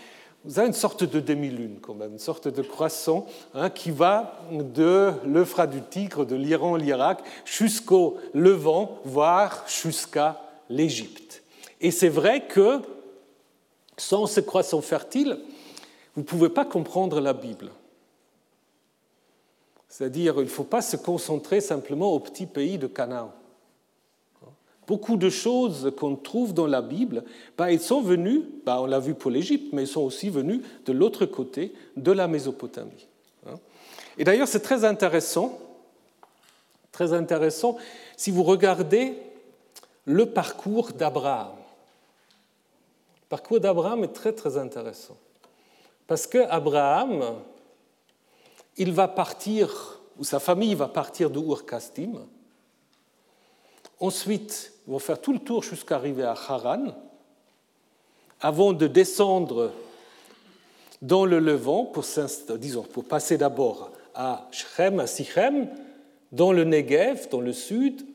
[0.46, 4.40] vous avez une sorte de demi-lune quand même, une sorte de croissant hein, qui va
[4.52, 11.44] de l'Euphrate du Tigre, de l'Iran, l'Irak, jusqu'au Levant, voire jusqu'à l'Égypte.
[11.80, 12.82] Et c'est vrai que
[13.98, 15.40] sans ce croissant fertile,
[16.16, 17.72] vous ne pouvez pas comprendre la Bible.
[19.88, 23.32] C'est-à-dire, il ne faut pas se concentrer simplement au petit pays de Canaan.
[24.88, 27.24] Beaucoup de choses qu'on trouve dans la Bible,
[27.58, 30.62] bah, elles sont venues, bah, on l'a vu pour l'Égypte, mais elles sont aussi venues
[30.86, 33.08] de l'autre côté de la Mésopotamie.
[33.48, 33.56] Hein.
[34.18, 35.58] Et d'ailleurs, c'est très intéressant,
[36.92, 37.78] très intéressant,
[38.18, 39.16] si vous regardez
[40.06, 41.56] le parcours d'Abraham.
[43.24, 45.18] Le parcours d'Abraham est très très intéressant.
[46.08, 47.36] Parce que Abraham,
[48.78, 52.26] il va partir, ou sa famille va partir de Ur-Kasdim.
[54.00, 56.86] Ensuite, ils vont faire tout le tour jusqu'à arriver à Haran,
[58.42, 59.72] avant de descendre
[61.02, 62.06] dans le Levant pour,
[63.06, 65.68] passer d'abord à Shrem, à Sichem,
[66.32, 68.06] dans le Negev, dans le sud.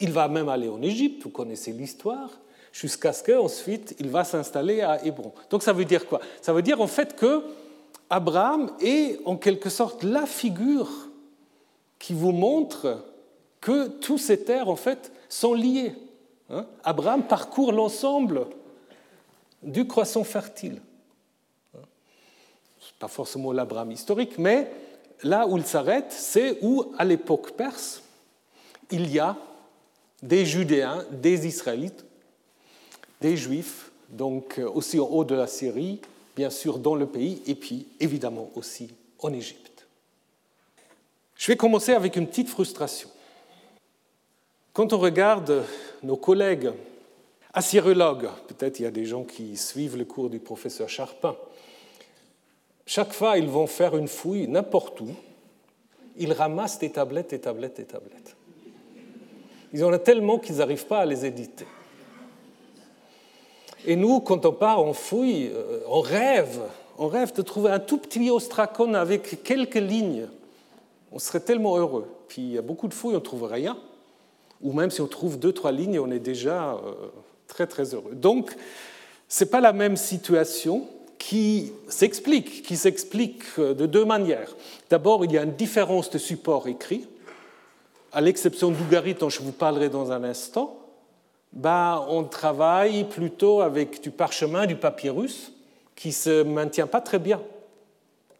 [0.00, 2.30] Il va même aller en Égypte, vous connaissez l'histoire
[2.72, 5.32] jusqu'à ce qu'ensuite il va s'installer à Hébron.
[5.50, 6.20] Donc ça veut dire quoi?
[6.40, 7.42] Ça veut dire en fait que
[8.08, 10.90] Abraham est en quelque sorte la figure
[11.98, 13.04] qui vous montre
[13.60, 15.94] que tous ces terres en fait sont liées.
[16.48, 16.66] Hein.
[16.82, 18.46] Abraham parcourt l'ensemble
[19.62, 20.80] du croissant fertile.
[21.76, 21.82] Hein.
[22.98, 24.70] pas forcément l'Abraham historique, mais
[25.22, 28.02] là où il s'arrête, c'est où, à l'époque perse,
[28.90, 29.36] il y a
[30.22, 32.04] des Judéens, des Israélites
[33.20, 36.00] des Juifs, donc euh, aussi en haut de la Syrie,
[36.36, 39.86] bien sûr dans le pays, et puis évidemment aussi en Égypte.
[41.36, 43.08] Je vais commencer avec une petite frustration.
[44.72, 45.64] Quand on regarde
[46.04, 46.70] nos collègues
[47.52, 51.34] assyrologues, peut-être il y a des gens qui suivent le cours du professeur Charpin,
[52.86, 55.08] chaque fois ils vont faire une fouille n'importe où,
[56.16, 58.36] ils ramassent des tablettes, des tablettes, des tablettes.
[59.72, 61.66] Ils en ont tellement qu'ils n'arrivent pas à les éditer.
[63.86, 66.60] Et nous, quand on part en fouille, euh, on rêve,
[66.98, 70.28] on rêve de trouver un tout petit ostracon avec quelques lignes.
[71.12, 72.06] On serait tellement heureux.
[72.28, 73.76] Puis il y a beaucoup de fouilles, on ne trouve rien.
[74.62, 76.92] Ou même si on trouve deux, trois lignes, on est déjà euh,
[77.46, 78.14] très, très heureux.
[78.14, 78.54] Donc,
[79.28, 80.86] ce n'est pas la même situation
[81.18, 84.54] qui s'explique, qui s'explique euh, de deux manières.
[84.90, 87.06] D'abord, il y a une différence de support écrit,
[88.12, 90.80] à l'exception d'Ougarit dont je vous parlerai dans un instant
[91.52, 95.52] bah, on travaille plutôt avec du parchemin, du papyrus,
[95.96, 97.40] qui ne se maintient pas très bien.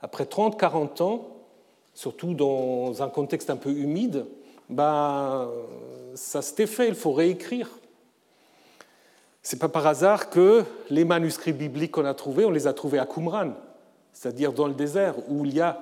[0.00, 1.28] Après 30-40 ans,
[1.92, 4.26] surtout dans un contexte un peu humide,
[4.70, 5.50] bah,
[6.14, 7.68] ça s'est fait, il faut réécrire.
[9.42, 12.72] Ce n'est pas par hasard que les manuscrits bibliques qu'on a trouvés, on les a
[12.72, 13.52] trouvés à Qumran,
[14.12, 15.80] c'est-à-dire dans le désert, où il y a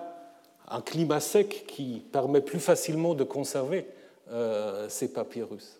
[0.70, 3.86] un climat sec qui permet plus facilement de conserver
[4.30, 5.78] euh, ces papyrus.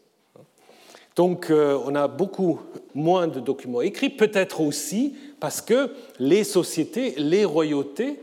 [1.14, 2.60] Donc euh, on a beaucoup
[2.94, 8.20] moins de documents écrits, peut-être aussi parce que les sociétés, les royautés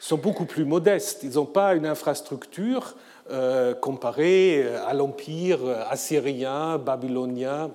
[0.00, 1.22] sont beaucoup plus modestes.
[1.22, 2.94] Ils n'ont pas une infrastructure
[3.30, 5.60] euh, comparée à l'empire
[5.90, 7.70] assyrien, babylonien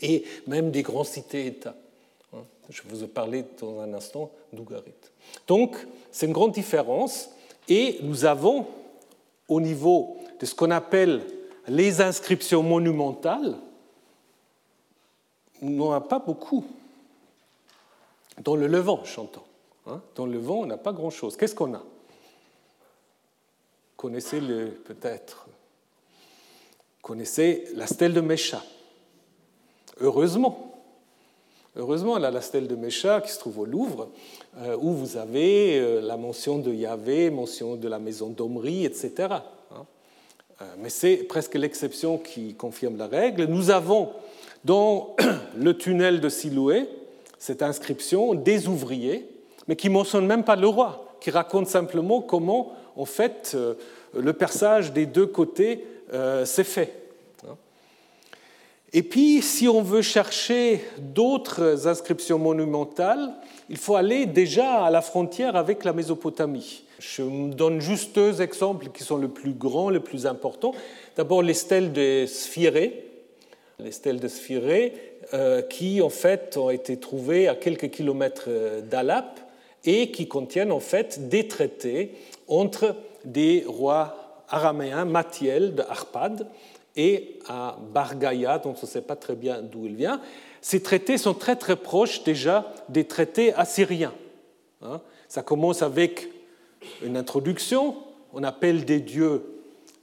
[0.00, 1.74] et même des grandes cités-États.
[2.34, 4.92] Hein, je vous ai parlé dans un instant d'Ougarit.
[5.46, 5.76] Donc
[6.10, 7.30] c'est une grande différence
[7.68, 8.66] et nous avons
[9.48, 11.22] au niveau de ce qu'on appelle
[11.68, 13.56] les inscriptions monumentales,
[15.60, 16.64] on n'en a pas beaucoup.
[18.42, 19.44] Dans le Levant, j'entends.
[19.86, 20.00] Hein.
[20.16, 21.36] Dans le Levant, on n'a pas grand-chose.
[21.36, 21.82] Qu'est-ce qu'on a?
[24.02, 25.46] Connaissez-le peut-être.
[27.02, 28.60] Connaissez la stèle de Mécha.
[30.00, 30.74] Heureusement.
[31.76, 34.08] Heureusement, la stèle de Mécha qui se trouve au Louvre,
[34.58, 39.12] euh, où vous avez euh, la mention de Yahvé, mention de la maison d'Omri, etc.
[39.70, 43.44] Euh, mais c'est presque l'exception qui confirme la règle.
[43.44, 44.10] Nous avons
[44.64, 45.14] dans
[45.56, 46.88] le tunnel de Siloué
[47.38, 49.28] cette inscription des ouvriers,
[49.68, 53.74] mais qui ne mentionne même pas le roi, qui raconte simplement comment, en fait, euh,
[54.14, 56.98] le perçage des deux côtés euh, s'est fait.
[58.94, 63.32] Et puis, si on veut chercher d'autres inscriptions monumentales,
[63.70, 66.84] il faut aller déjà à la frontière avec la Mésopotamie.
[66.98, 70.74] Je me donne juste deux exemples qui sont les plus grands, les plus importants.
[71.16, 73.06] D'abord les stèles de Sphyrée,
[73.78, 74.92] les stèles de Sphyrée,
[75.32, 78.50] euh, qui en fait ont été trouvées à quelques kilomètres
[78.90, 79.40] d'Alap
[79.84, 82.14] et qui contiennent en fait des traités
[82.48, 86.46] entre des rois araméens, Mathiel de Arpad
[86.96, 90.20] et à Bargaya, dont on ne sait pas très bien d'où il vient.
[90.60, 94.12] Ces traités sont très très proches déjà des traités assyriens.
[94.82, 95.00] Hein.
[95.28, 96.28] Ça commence avec
[97.02, 97.96] une introduction,
[98.32, 99.42] on appelle des dieux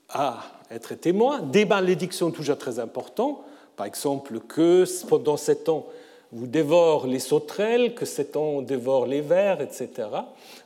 [0.10, 3.40] à être témoins, des malédictions toujours très importantes,
[3.76, 5.86] par exemple que pendant sept ans
[6.32, 8.06] vous dévore les sauterelles, que
[8.38, 9.90] on dévore les vers, etc.,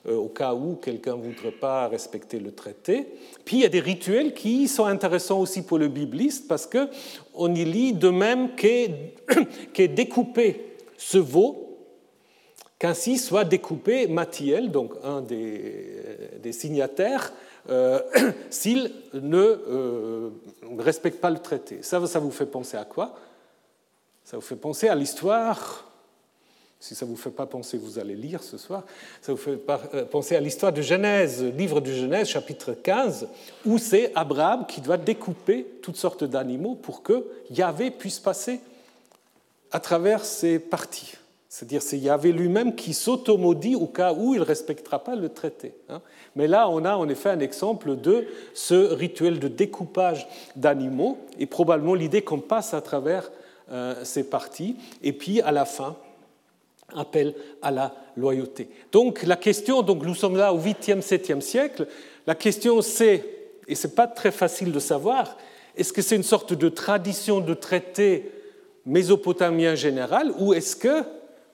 [0.07, 3.07] euh, au cas où quelqu'un ne voudrait pas respecter le traité.
[3.45, 7.55] Puis il y a des rituels qui sont intéressants aussi pour le bibliste, parce qu'on
[7.55, 10.65] y lit de même qu'est découpé
[10.97, 11.63] ce veau
[12.83, 17.31] qu'ainsi soit découpé Mathiel, donc un des, signataires,
[17.69, 18.01] euh,
[18.49, 20.29] s'il ne euh,
[20.79, 21.79] respecte pas le traité.
[21.81, 23.15] Ça, ça vous fait penser à quoi?
[24.25, 25.85] Ça vous fait penser à l'histoire,
[26.79, 28.83] si ça ne vous fait pas penser, vous allez lire ce soir,
[29.21, 29.57] ça vous fait
[29.93, 33.27] euh, penser à l'histoire de Genèse, livre de Genèse, chapitre 15,
[33.65, 38.59] où c'est Abraham qui doit découper toutes sortes d'animaux pour que Yahvé puisse passer
[39.71, 41.13] à travers ces parties.
[41.49, 45.75] C'est-à-dire c'est Yahvé lui-même qui s'automaudit au cas où il ne respectera pas le traité.
[45.89, 46.01] Hein.
[46.35, 51.45] Mais là, on a en effet un exemple de ce rituel de découpage d'animaux et
[51.45, 53.29] probablement l'idée qu'on passe à travers
[54.03, 54.75] ces parties.
[55.01, 55.95] Et puis, à la fin,
[56.95, 58.69] appel à la loyauté.
[58.91, 61.87] Donc la question, donc nous sommes là au 8e, 7e siècle,
[62.27, 63.25] la question c'est,
[63.67, 65.37] et ce n'est pas très facile de savoir,
[65.75, 68.31] est-ce que c'est une sorte de tradition de traité
[68.85, 71.03] mésopotamien général ou est-ce que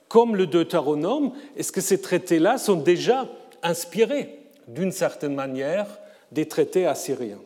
[0.07, 3.27] comme le Deutéronome, est-ce que ces traités-là sont déjà
[3.61, 5.85] inspirés, d'une certaine manière,
[6.31, 7.39] des traités assyriens?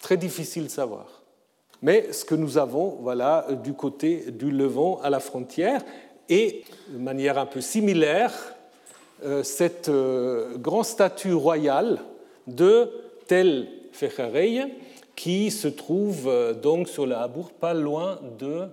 [0.00, 1.22] Très difficile de savoir.
[1.82, 5.82] Mais ce que nous avons, voilà, du côté du Levant à la frontière,
[6.28, 8.32] et de manière un peu similaire,
[9.24, 12.00] euh, cette euh, grande statue royale
[12.46, 12.90] de
[13.26, 14.74] Tel Fecherey
[15.14, 18.68] qui se trouve euh, donc sur la Habour, pas loin de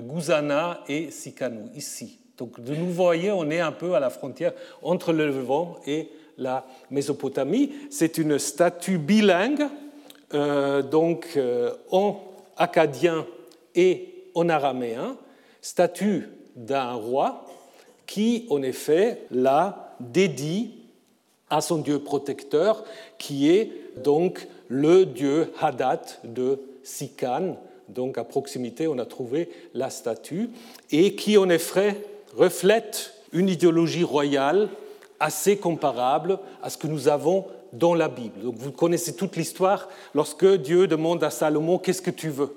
[0.00, 2.18] Gouzana et Sikanou, ici.
[2.36, 6.08] Donc de nous voyez, on est un peu à la frontière entre le Levant et
[6.36, 7.70] la Mésopotamie.
[7.88, 9.68] C'est une statue bilingue,
[10.32, 11.38] donc
[11.90, 12.20] en
[12.56, 13.26] acadien
[13.74, 15.16] et en araméen,
[15.60, 17.46] statue d'un roi
[18.06, 20.72] qui, en effet, la dédie
[21.50, 22.84] à son dieu protecteur,
[23.18, 27.56] qui est donc le dieu Hadad de Sikan.
[27.88, 30.50] Donc à proximité, on a trouvé la statue,
[30.90, 31.96] et qui en effet
[32.36, 34.68] reflète une idéologie royale
[35.20, 38.40] assez comparable à ce que nous avons dans la Bible.
[38.42, 42.54] Donc vous connaissez toute l'histoire lorsque Dieu demande à Salomon Qu'est-ce que tu veux?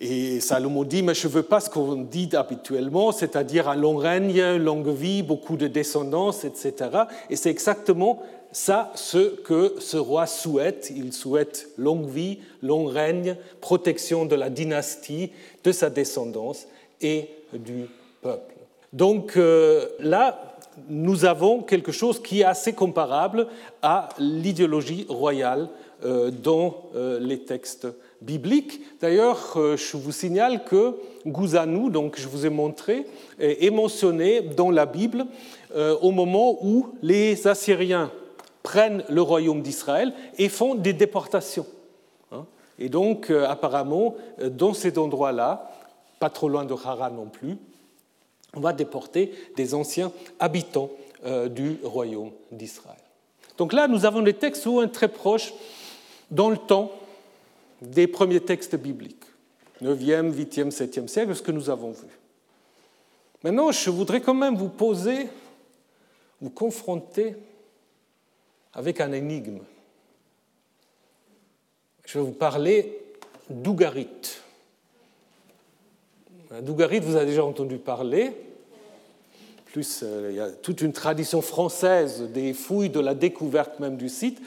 [0.00, 3.96] Et Salomon dit, mais je ne veux pas ce qu'on dit habituellement, c'est-à-dire un long
[3.96, 6.90] règne, longue vie, beaucoup de descendance, etc.
[7.28, 10.90] Et c'est exactement ça ce que ce roi souhaite.
[10.96, 15.32] Il souhaite longue vie, long règne, protection de la dynastie,
[15.64, 16.66] de sa descendance
[17.02, 17.84] et du
[18.22, 18.54] peuple.
[18.94, 20.49] Donc euh, là,
[20.88, 23.46] nous avons quelque chose qui est assez comparable
[23.82, 25.68] à l'idéologie royale
[26.04, 27.86] euh, dans euh, les textes
[28.22, 28.80] biblique.
[29.00, 30.94] D'ailleurs, euh, je vous signale que
[31.26, 33.06] Gouzanou, donc je vous ai montré,
[33.38, 35.26] est mentionné dans la Bible
[36.00, 38.10] au moment où les Assyriens
[38.62, 41.66] prennent le royaume d'Israël et font des déportations.
[42.32, 42.46] Hein.
[42.78, 45.70] Et donc, apparemment, dans cet endroit-là,
[46.18, 47.58] pas trop loin de Haran non plus,
[48.54, 50.90] on va déporter des anciens habitants
[51.50, 52.96] du royaume d'Israël.
[53.58, 55.52] Donc là, nous avons des textes un très proches
[56.30, 56.90] dans le temps
[57.82, 59.24] des premiers textes bibliques,
[59.82, 62.08] 9e, 8e, 7e siècle, ce que nous avons vu.
[63.42, 65.28] Maintenant, je voudrais quand même vous poser,
[66.40, 67.36] vous confronter
[68.72, 69.60] avec un énigme.
[72.04, 72.98] Je vais vous parler
[73.48, 74.39] d'Ougarit.
[76.62, 78.32] D'Ougarit, vous avez déjà entendu parler.
[79.66, 83.96] Plus, euh, il y a toute une tradition française des fouilles, de la découverte même
[83.96, 84.40] du site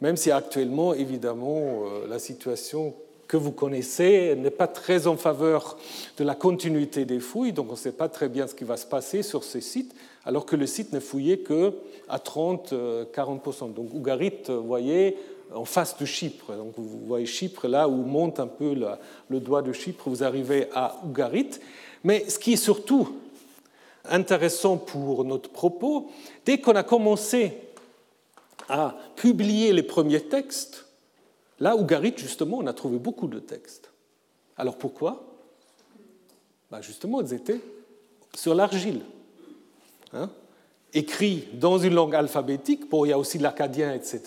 [0.00, 2.94] même si actuellement, évidemment, euh, la situation
[3.28, 5.78] que vous connaissez n'est pas très en faveur
[6.16, 8.76] de la continuité des fouilles, donc on ne sait pas très bien ce qui va
[8.76, 11.74] se passer sur ces sites, alors que le site n'est fouillé que
[12.08, 12.72] à 30-40%.
[12.72, 15.16] Euh, donc Ougarit, vous voyez,
[15.54, 16.52] en face de Chypre.
[16.52, 18.74] Donc vous voyez Chypre là où monte un peu
[19.28, 21.50] le doigt de Chypre, vous arrivez à Ougarit.
[22.04, 23.08] Mais ce qui est surtout
[24.04, 26.10] intéressant pour notre propos,
[26.44, 27.58] dès qu'on a commencé
[28.68, 30.86] a publié les premiers textes,
[31.58, 33.90] là où Garit, justement, on a trouvé beaucoup de textes.
[34.56, 35.24] Alors pourquoi?
[36.70, 37.60] Ben Justement, ils étaient
[38.34, 39.02] sur l'argile.
[40.12, 40.30] Hein?
[40.94, 44.20] Écrits dans une langue alphabétique, bon, il y a aussi l'acadien, etc.,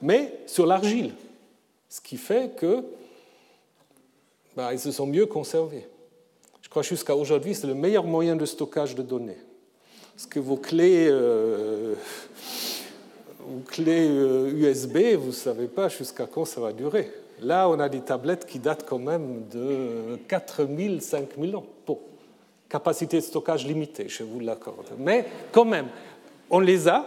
[0.00, 1.12] mais sur l'argile.
[1.88, 2.84] Ce qui fait que
[4.56, 5.86] ben, ils se sont mieux conservés.
[6.60, 9.38] Je crois jusqu'à aujourd'hui, c'est le meilleur moyen de stockage de données.
[10.14, 11.94] Parce que vos clés euh,
[13.46, 17.10] ou clé USB, euh, vous ne savez pas jusqu'à quand ça va durer.
[17.40, 21.66] Là, on a des tablettes qui datent quand même de 4000, 5000 ans.
[21.86, 21.98] Bon,
[22.72, 24.86] capacité de stockage limitée, je vous l'accorde.
[24.98, 25.88] Mais quand même,
[26.48, 27.04] on les a.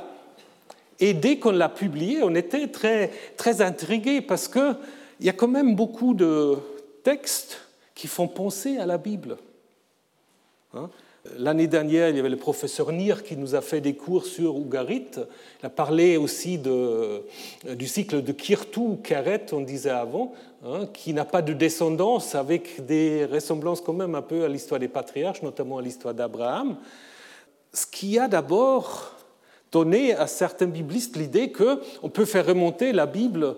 [0.99, 4.77] Et dès qu'on l'a publié, on était très, très intrigués parce qu'il
[5.21, 6.55] y a quand même beaucoup de
[7.03, 7.61] textes
[7.95, 9.37] qui font penser à la Bible.
[10.75, 10.89] Hein
[11.37, 14.55] L'année dernière, il y avait le professeur Nir qui nous a fait des cours sur
[14.55, 15.11] Ougarit.
[15.61, 17.23] Il a parlé aussi de,
[17.73, 20.33] du cycle de Kirtu ou Karet, on disait avant,
[20.63, 24.79] hein, qui n'a pas de descendance, avec des ressemblances quand même un peu à l'histoire
[24.79, 26.77] des patriarches, notamment à l'histoire d'Abraham.
[27.73, 29.15] Ce qui a d'abord
[29.71, 33.55] donné à certains biblistes l'idée qu'on peut faire remonter la Bible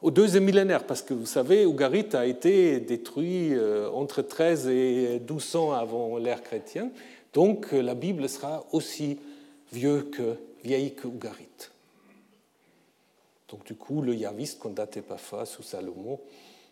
[0.00, 5.20] au deuxième millénaire, parce que vous savez, Ougarit a été détruit euh, entre 13 et
[5.20, 6.90] 1200 avant l'ère chrétienne,
[7.32, 9.18] donc euh, la Bible sera aussi
[9.72, 11.46] vieux que, vieille que Ougarit.
[13.48, 16.20] Donc du coup, le Yaviste qu'on datait parfois sous Salomon,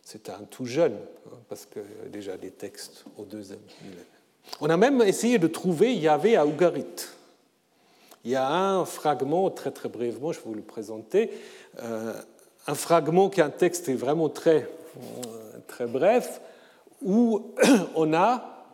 [0.03, 0.95] c'était un tout jeune,
[1.27, 4.05] hein, parce y avait déjà des textes au deuxième millénaire.
[4.61, 7.09] On a même essayé de trouver Yahvé à Ougarit.
[8.25, 11.31] Il y a un fragment, très très brièvement, je vais vous le présenter,
[11.83, 12.13] euh,
[12.67, 14.69] un fragment qui est un texte vraiment très,
[15.67, 16.41] très bref,
[17.03, 17.53] où
[17.95, 18.67] on a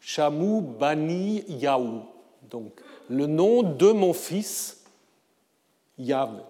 [0.00, 2.02] Shamu Bani Yahou,
[2.50, 2.72] donc
[3.08, 4.82] le nom de mon fils
[5.98, 6.42] Yahvé.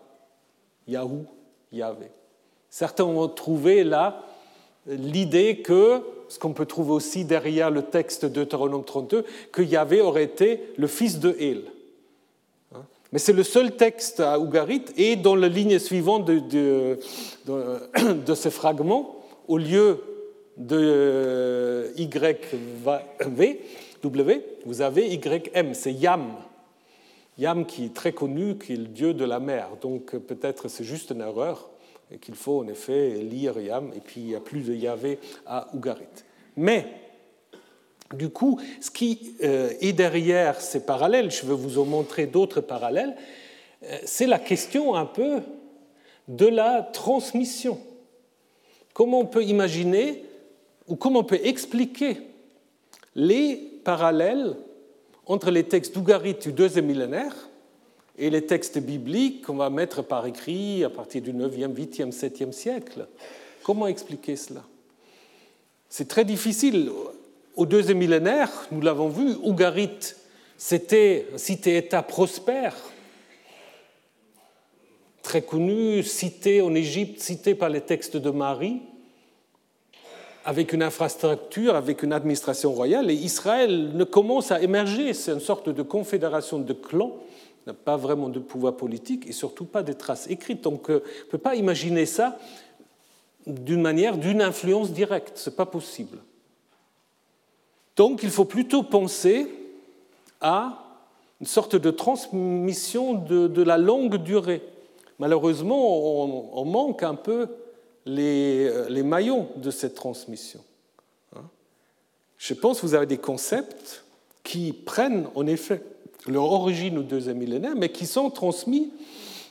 [0.86, 1.26] Yahou,
[1.72, 2.10] Yahvé.
[2.68, 4.22] Certains ont trouvé là
[4.86, 10.00] l'idée que, ce qu'on peut trouver aussi derrière le texte de Deutéronome 32, que Yahvé
[10.00, 11.64] aurait été le fils de Hél.
[13.12, 16.98] Mais c'est le seul texte à Ougarit, et dans la ligne suivante de, de,
[17.46, 19.16] de, ce fragment,
[19.48, 19.98] au lieu
[20.56, 23.58] de YV,
[24.02, 26.34] W, vous avez YM, c'est Yam.
[27.38, 29.70] Yam qui est très connu, qui est le dieu de la mer.
[29.80, 31.70] Donc peut-être c'est juste une erreur
[32.12, 35.18] et qu'il faut en effet lire Yam, et puis il n'y a plus de Yahvé
[35.46, 36.04] à Ougarit.
[36.56, 36.86] Mais,
[38.14, 42.60] du coup, ce qui euh, est derrière ces parallèles, je vais vous en montrer d'autres
[42.60, 43.16] parallèles,
[43.84, 45.40] euh, c'est la question un peu
[46.28, 47.80] de la transmission.
[48.94, 50.24] Comment on peut imaginer
[50.88, 52.18] ou comment on peut expliquer
[53.14, 54.56] les parallèles
[55.26, 57.48] entre les textes d'Ougarit du deuxième millénaire
[58.18, 62.52] et les textes bibliques qu'on va mettre par écrit à partir du 9e, 8e, 7e
[62.52, 63.06] siècle?
[63.62, 64.64] Comment expliquer cela?
[65.88, 66.90] C'est très difficile.
[67.60, 70.14] Au deuxième millénaire, nous l'avons vu, Ougarit,
[70.56, 72.74] c'était un cité-État prospère,
[75.22, 78.80] très connu, cité en Égypte, cité par les textes de Marie,
[80.46, 85.40] avec une infrastructure, avec une administration royale, et Israël ne commence à émerger, c'est une
[85.40, 87.18] sorte de confédération de clans
[87.66, 90.62] n'a pas vraiment de pouvoir politique et surtout pas de traces écrites.
[90.64, 92.38] Donc euh, on ne peut pas imaginer ça
[93.46, 95.36] d'une manière, d'une influence directe.
[95.36, 96.20] Ce n'est pas possible.
[98.00, 99.46] Donc il faut plutôt penser
[100.40, 100.86] à
[101.38, 104.62] une sorte de transmission de, la longue durée.
[105.18, 107.48] Malheureusement, on, manque un peu
[108.06, 110.60] les, euh, les, maillons de cette transmission.
[111.36, 111.42] Hein.
[112.38, 114.02] Je pense que vous avez des concepts
[114.44, 115.82] qui prennent en effet
[116.26, 118.94] leur origine au deuxième millénaire, mais qui sont transmis,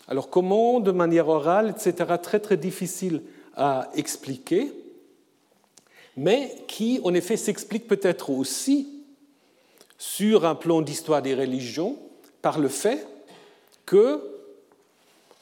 [0.07, 3.21] alors comment, de manière orale, etc., très très difficile
[3.55, 4.73] à expliquer,
[6.19, 8.89] mais qui en effet s'expliquent peut-être aussi
[9.97, 11.97] sur un plan d'histoire des religions
[12.41, 13.07] par le fait
[13.85, 14.21] que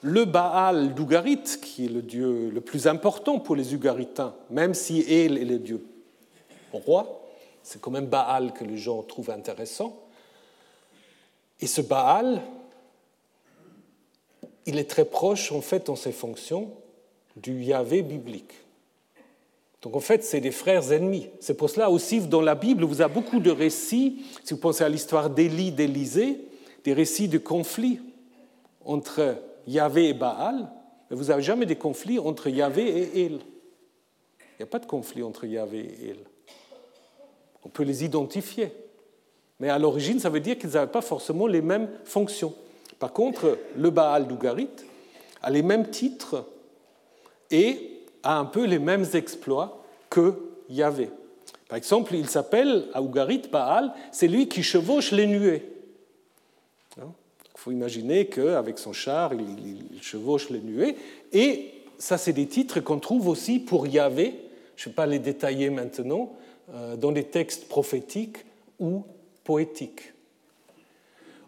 [0.01, 5.01] le Baal d'Ugarit, qui est le dieu le plus important pour les Ugaritains, même si
[5.01, 5.83] El est le dieu
[6.71, 7.25] roi,
[7.63, 9.99] c'est quand même Baal que les gens trouvent intéressant,
[11.59, 12.39] et ce Baal,
[14.67, 16.71] il est très proche, en fait, dans ses fonctions,
[17.35, 18.53] du Yahvé biblique.
[19.87, 21.29] Donc en fait, c'est des frères ennemis.
[21.39, 24.83] C'est pour cela aussi, dans la Bible, vous avez beaucoup de récits, si vous pensez
[24.83, 26.41] à l'histoire d'Élie, d'Élysée,
[26.83, 28.01] des récits de conflits
[28.83, 30.69] entre Yahvé et Baal,
[31.09, 33.31] mais vous n'avez jamais des conflits entre Yahvé et El.
[33.31, 36.17] Il n'y a pas de conflit entre Yahvé et El.
[37.63, 38.73] On peut les identifier.
[39.61, 42.53] Mais à l'origine, ça veut dire qu'ils n'avaient pas forcément les mêmes fonctions.
[42.99, 44.67] Par contre, le Baal d'Ougarit
[45.41, 46.43] a les mêmes titres
[47.51, 49.76] et a un peu les mêmes exploits
[50.17, 50.33] que
[50.69, 51.09] Yahvé.
[51.69, 55.63] Par exemple, il s'appelle à Ougarit Baal, c'est lui qui chevauche les nuées.
[56.99, 57.11] Hein?
[57.53, 60.95] Il faut imaginer qu'avec son char, il, chevauche les nuées.
[61.33, 64.33] Et ça, c'est des titres qu'on trouve aussi pour Yahvé,
[64.75, 66.33] je ne vais pas les détailler maintenant,
[66.73, 68.37] euh, dans des textes prophétiques
[68.79, 69.03] ou
[69.43, 70.13] poétique.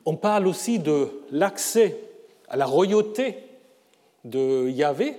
[0.05, 1.97] On parle aussi de l'accès
[2.47, 3.37] à la royauté
[4.25, 5.15] de Yahvé.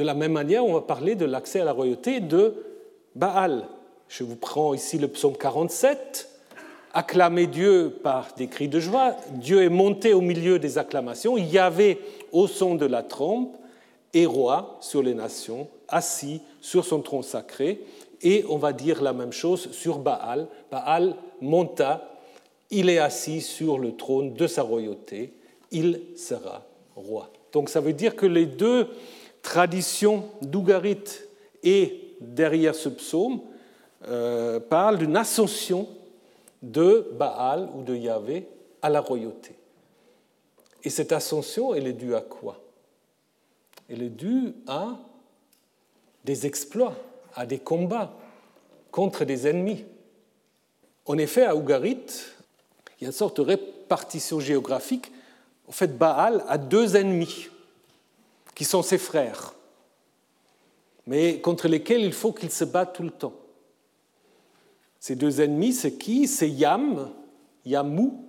[0.00, 2.54] De la même manière, on va parler de l'accès à la royauté de
[3.14, 3.68] Baal.
[4.08, 6.26] Je vous prends ici le psaume 47.
[6.94, 9.14] Acclamez Dieu par des cris de joie.
[9.32, 11.36] Dieu est monté au milieu des acclamations.
[11.36, 11.98] Yahvé
[12.32, 13.58] au son de la trompe
[14.14, 17.82] et roi sur les nations, assis sur son tronc sacré.
[18.22, 20.46] Et on va dire la même chose sur Baal.
[20.70, 22.16] Baal monta,
[22.70, 25.34] il est assis sur le trône de sa royauté,
[25.70, 26.64] il sera
[26.96, 27.28] roi.
[27.52, 28.88] Donc ça veut dire que les deux
[29.42, 31.04] traditions d'Ougarit
[31.62, 33.40] et derrière ce psaume
[34.06, 35.88] euh, parlent d'une ascension
[36.62, 38.48] de Baal ou de Yahvé
[38.82, 39.54] à la royauté.
[40.84, 42.60] Et cette ascension, elle est due à quoi?
[43.88, 44.96] Elle est due à
[46.24, 46.96] des exploits,
[47.34, 48.14] à des combats
[48.90, 49.84] contre des ennemis.
[51.06, 52.06] En effet, à Ougarit,
[52.98, 55.12] il y a une sorte de répartition géographique.
[55.68, 57.48] En fait, Baal a deux ennemis,
[58.60, 59.54] qui sont ses frères,
[61.06, 63.32] mais contre lesquels il faut qu'il se batte tout le temps.
[64.98, 66.28] Ces deux ennemis, c'est qui?
[66.28, 67.10] C'est Yam,
[67.64, 68.22] Yamou,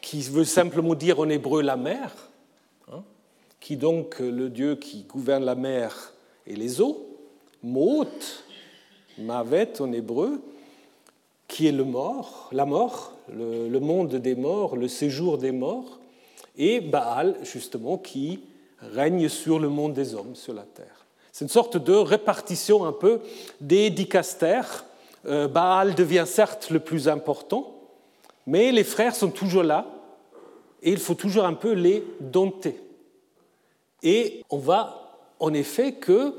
[0.00, 2.12] qui veut simplement dire en hébreu la mer,
[2.90, 3.04] hein,
[3.60, 6.12] qui donc le dieu qui gouverne la mer
[6.44, 7.06] et les eaux,
[7.62, 8.04] Mot,
[9.16, 10.42] Mavet en hébreu,
[11.46, 16.00] qui est le mort, la mort, le, monde des morts, le séjour des morts,
[16.56, 18.40] et Baal, justement, qui
[18.80, 21.06] règne sur le monde des hommes, sur la terre.
[21.32, 23.20] C'est une sorte de répartition un peu
[23.60, 24.84] des dicastères.
[25.26, 27.74] Euh, Baal devient certes le plus important,
[28.46, 29.86] mais les frères sont toujours là
[30.82, 32.80] et il faut toujours un peu les dompter.
[34.02, 36.34] Et on voit en effet que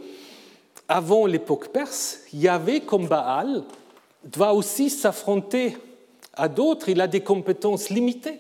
[0.87, 3.63] avant l'époque perse, Yahvé comme Baal
[4.23, 5.77] doit aussi s'affronter
[6.33, 8.39] à d'autres, il a des compétences limitées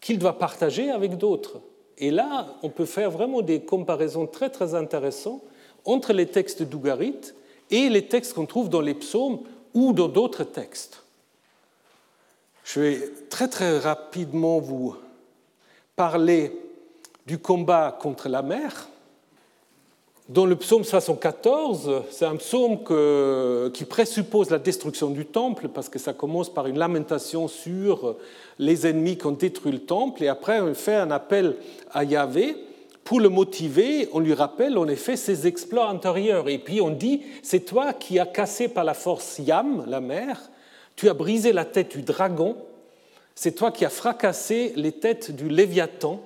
[0.00, 1.60] qu'il doit partager avec d'autres.
[1.98, 5.42] Et là, on peut faire vraiment des comparaisons très très intéressantes
[5.84, 7.34] entre les textes d'Ougarit
[7.70, 9.40] et les textes qu'on trouve dans les psaumes
[9.74, 11.02] ou dans d'autres textes.
[12.64, 14.94] Je vais très très rapidement vous
[15.96, 16.52] parler
[17.26, 18.88] du combat contre la mer.
[20.28, 22.80] Dans le psaume 74, c'est un psaume
[23.72, 28.16] qui présuppose la destruction du temple, parce que ça commence par une lamentation sur
[28.58, 31.56] les ennemis qui ont détruit le temple, et après on fait un appel
[31.92, 32.56] à Yahvé.
[33.04, 36.50] Pour le motiver, on lui rappelle en effet ses exploits antérieurs.
[36.50, 40.38] Et puis on dit, c'est toi qui as cassé par la force Yam, la mer,
[40.94, 42.54] tu as brisé la tête du dragon,
[43.34, 46.20] c'est toi qui as fracassé les têtes du Léviathan.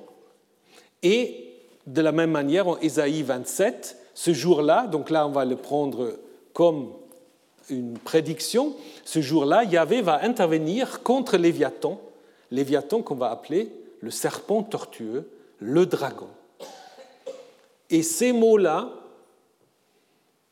[1.04, 1.51] Et
[1.86, 6.18] de la même manière, en Ésaïe 27, ce jour-là, donc là on va le prendre
[6.52, 6.92] comme
[7.70, 8.74] une prédiction,
[9.04, 12.00] ce jour-là, Yahvé va intervenir contre Léviathan,
[12.50, 16.28] Léviathan qu'on va appeler le serpent tortueux, le dragon.
[17.88, 18.90] Et ces mots-là,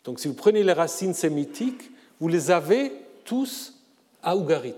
[0.04, 2.92] donc si vous prenez les racines sémitiques, vous les avez
[3.24, 3.74] tous
[4.22, 4.74] à Ougarit.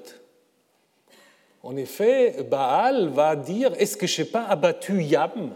[1.62, 5.52] En effet, Baal va dire Est-ce que je n'ai pas abattu Yam?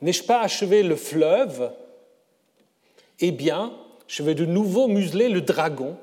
[0.00, 1.72] N'ai-je pas achevé le fleuve?
[3.20, 3.72] Eh bien,
[4.06, 5.96] je vais de nouveau museler le dragon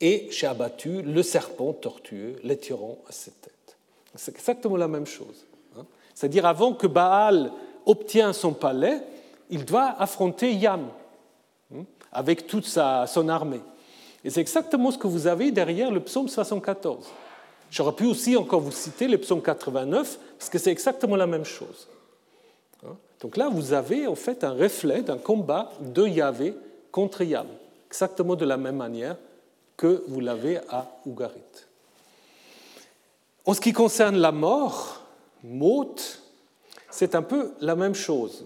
[0.00, 3.76] et j'ai abattu le serpent tortueux, l'étirant à ses têtes.
[4.14, 5.46] C'est exactement la même chose.
[5.78, 5.86] Hein.
[6.14, 7.50] C'est-à-dire, avant que Baal
[7.86, 9.00] obtienne son palais,
[9.48, 10.88] il doit affronter Yam
[11.74, 13.60] hein, avec toute sa, son armée.
[14.24, 17.06] Et c'est exactement ce que vous avez derrière le psaume 74.
[17.70, 21.44] J'aurais pu aussi encore vous citer le psaume 89, parce que c'est exactement la même
[21.44, 21.88] chose.
[23.22, 26.54] Donc là, vous avez en fait un reflet d'un combat de Yahvé
[26.90, 27.46] contre Yam,
[27.86, 29.16] exactement de la même manière
[29.76, 31.40] que vous l'avez à Ougarit.
[33.46, 35.02] En ce qui concerne la mort,
[35.44, 36.20] Maut,
[36.90, 38.44] c'est un peu la même chose.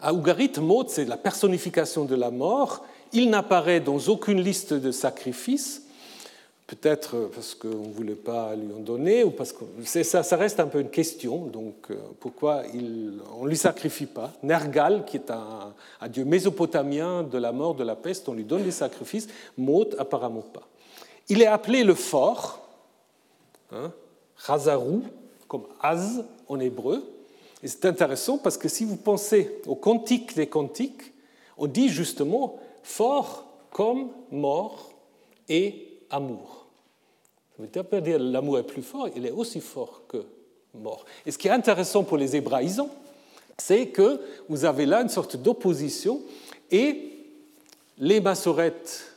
[0.00, 2.86] À Ougarit, Maut, c'est la personnification de la mort.
[3.12, 5.82] Il n'apparaît dans aucune liste de sacrifices,
[6.70, 9.64] peut-être parce qu'on ne voulait pas lui en donner, ou parce que
[10.04, 12.62] ça, reste un peu une question, donc euh, pourquoi
[13.36, 15.74] on ne lui sacrifie pas Nergal, qui est un,
[16.08, 19.26] dieu mésopotamien de la mort, de la peste, on lui donne des sacrifices,
[19.58, 20.68] Maut, apparemment pas.
[21.28, 22.60] Il est appelé le fort,
[23.72, 23.90] hein,
[25.48, 27.02] comme Az en hébreu,
[27.64, 31.12] et c'est intéressant parce que si vous pensez au cantique des cantiques,
[31.58, 34.92] on dit justement fort comme mort
[35.48, 36.59] et amour.
[37.66, 40.24] Dire l'amour est plus fort, il est aussi fort que
[40.74, 41.04] mort.
[41.26, 42.90] Et ce qui est intéressant pour les hébraïsants,
[43.58, 46.20] c'est que vous avez là une sorte d'opposition
[46.70, 47.10] et
[47.98, 49.14] les massorettes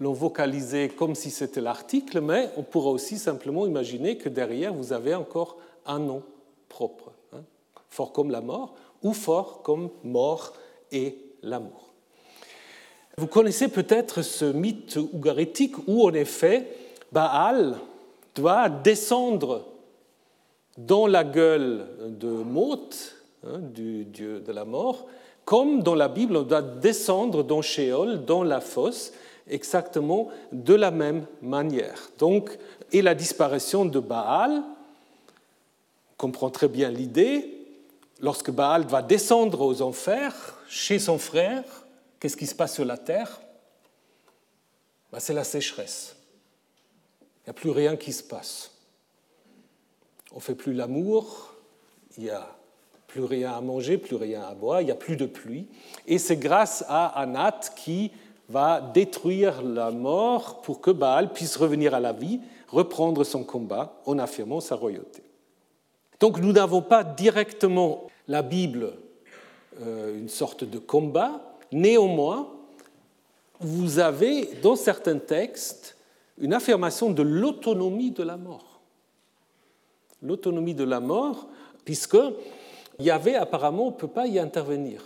[0.00, 4.92] l'ont vocalisé comme si c'était l'article, mais on pourrait aussi simplement imaginer que derrière, vous
[4.92, 5.56] avez encore
[5.86, 6.22] un nom
[6.68, 7.42] propre, hein.
[7.90, 10.54] fort comme la mort ou fort comme mort
[10.90, 11.92] et l'amour.
[13.16, 16.66] Vous connaissez peut-être ce mythe ougaritique où, en effet,
[17.14, 17.76] Baal
[18.34, 19.64] doit descendre
[20.76, 23.14] dans la gueule de Maut,
[23.46, 25.06] hein, du dieu de la mort,
[25.44, 29.12] comme dans la Bible, on doit descendre dans Sheol, dans la fosse,
[29.48, 32.10] exactement de la même manière.
[32.18, 32.58] Donc,
[32.90, 34.50] et la disparition de Baal,
[36.10, 37.64] on comprend très bien l'idée,
[38.18, 41.62] lorsque Baal va descendre aux enfers, chez son frère,
[42.18, 43.40] qu'est-ce qui se passe sur la terre?
[45.12, 46.16] Ben, C'est la sécheresse.
[47.44, 48.70] Il n'y a plus rien qui se passe.
[50.32, 51.54] On ne fait plus l'amour,
[52.16, 52.56] il n'y a
[53.06, 55.68] plus rien à manger, plus rien à boire, il n'y a plus de pluie.
[56.06, 58.10] Et c'est grâce à Anat qui
[58.48, 64.00] va détruire la mort pour que Baal puisse revenir à la vie, reprendre son combat
[64.06, 65.22] en affirmant sa royauté.
[66.20, 68.94] Donc nous n'avons pas directement la Bible,
[69.82, 72.48] euh, une sorte de combat, néanmoins,
[73.60, 75.93] vous avez dans certains textes
[76.38, 78.80] une affirmation de l'autonomie de la mort.
[80.22, 81.46] L'autonomie de la mort,
[81.84, 82.18] puisque
[82.98, 85.02] Yahvé, apparemment, ne peut pas y intervenir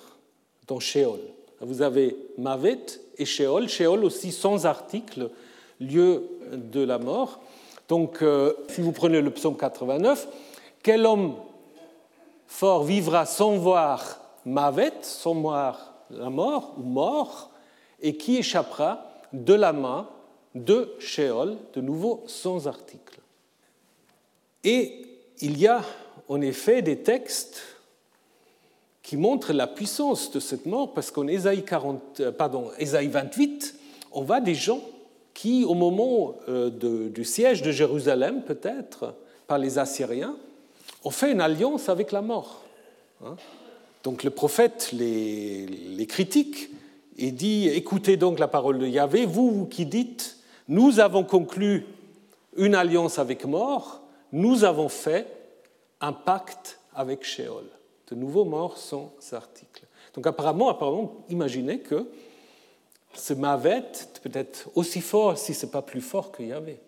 [0.67, 1.21] dans Sheol.
[1.61, 2.85] Vous avez Mavet
[3.17, 5.31] et Sheol, Sheol aussi sans article,
[5.81, 7.41] lieu de la mort.
[7.89, 10.29] Donc, euh, si vous prenez le psaume 89,
[10.83, 11.35] quel homme
[12.47, 17.51] fort vivra sans voir Mavet, sans voir la mort ou mort,
[18.01, 20.09] et qui échappera de la main
[20.55, 23.21] de Sheol, de nouveau sans article.
[24.65, 25.07] Et
[25.41, 25.85] il y a
[26.29, 27.63] en effet des textes
[29.03, 33.75] qui montrent la puissance de cette mort, parce qu'en Ésaïe, 40, euh, pardon, Ésaïe 28,
[34.13, 34.83] on voit des gens
[35.33, 36.69] qui, au moment euh,
[37.09, 39.15] du siège de Jérusalem, peut-être,
[39.47, 40.37] par les Assyriens,
[41.05, 42.65] ont fait une alliance avec la mort.
[43.25, 43.37] Hein.
[44.05, 46.71] Donc le prophète les, critique
[47.17, 50.38] et dit, écoutez donc la parole de Yahvé, vous qui dites,
[50.69, 51.87] nous avons conclu
[52.57, 54.03] une alliance avec mort,
[54.33, 55.27] nous avons fait
[56.01, 57.65] un pacte avec Sheol.
[58.11, 59.85] De nouveau mort sans article.
[60.15, 62.09] Donc apparemment, apparemment imaginez que
[63.15, 63.85] ce Mavet
[64.23, 66.79] peut être aussi fort si ce n'est pas plus fort que Yahvé.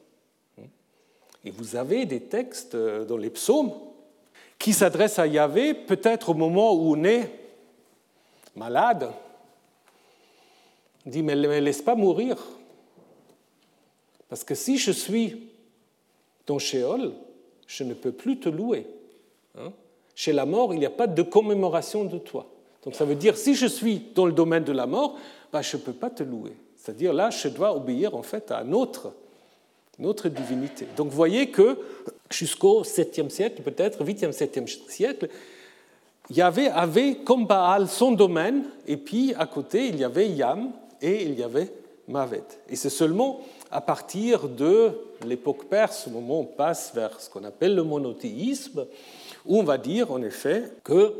[1.44, 3.72] Et vous avez des textes dans les psaumes
[4.58, 7.30] qui s'adressent à Yahvé peut-être au moment où on est
[8.56, 9.10] malade.
[11.06, 12.36] Dit, mais laisse pas mourir.
[14.30, 15.48] Parce que si je suis
[16.46, 17.12] dans Sheol,
[17.66, 18.86] je ne peux plus te louer.
[19.58, 19.72] Hein?
[20.14, 22.46] Chez la mort, il n'y a pas de commémoration de toi.
[22.84, 25.18] Donc ça veut dire, si je suis dans le domaine de la mort,
[25.52, 26.52] bah, je ne peux pas te louer.
[26.76, 29.12] C'est-à-dire là, je dois obéir en fait à notre,
[29.98, 30.86] notre divinité.
[30.96, 31.78] Donc voyez que
[32.30, 35.28] jusqu'au 7e siècle, peut-être 8e, 7e siècle,
[36.30, 40.70] Yahvé avait comme Baal son domaine, et puis à côté, il y avait Yam
[41.02, 41.72] et il y avait
[42.08, 42.44] Mavet.
[42.68, 43.40] Et c'est seulement
[43.70, 44.92] à partir de
[45.24, 48.86] l'époque perse, au moment où on passe vers ce qu'on appelle le monothéisme,
[49.46, 51.14] où on va dire en effet que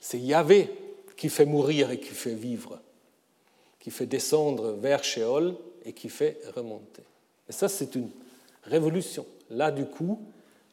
[0.00, 0.70] c'est Yahvé
[1.16, 2.78] qui fait mourir et qui fait vivre,
[3.80, 5.54] qui fait descendre vers Sheol
[5.84, 7.02] et qui fait remonter.
[7.48, 8.10] Et ça, c'est une
[8.64, 9.24] révolution.
[9.50, 10.20] Là, du coup,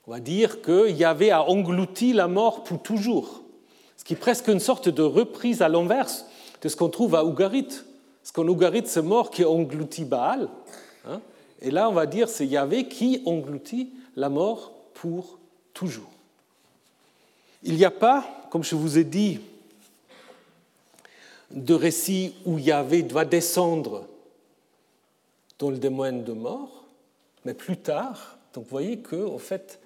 [0.07, 3.41] on va dire que Yahvé a englouti la mort pour toujours,
[3.97, 6.25] ce qui est presque une sorte de reprise à l'inverse
[6.61, 7.67] de ce qu'on trouve à Ougarit.
[8.21, 10.49] Parce qu'en Ougarit, c'est mort qui engloutit Baal.
[11.61, 15.39] Et là, on va dire c'est Yahvé qui engloutit la mort pour
[15.73, 16.09] toujours.
[17.63, 19.39] Il n'y a pas, comme je vous ai dit,
[21.51, 24.07] de récit où Yahvé doit descendre
[25.57, 26.85] dans le domaine de mort,
[27.45, 29.79] mais plus tard, donc vous voyez que, en fait,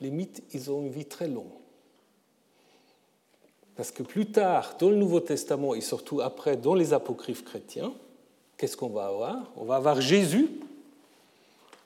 [0.00, 1.52] les mythes, ils ont une vie très longue.
[3.76, 7.92] Parce que plus tard, dans le Nouveau Testament et surtout après dans les apocryphes chrétiens,
[8.56, 9.50] qu'est-ce qu'on va avoir?
[9.56, 10.48] On va avoir Jésus,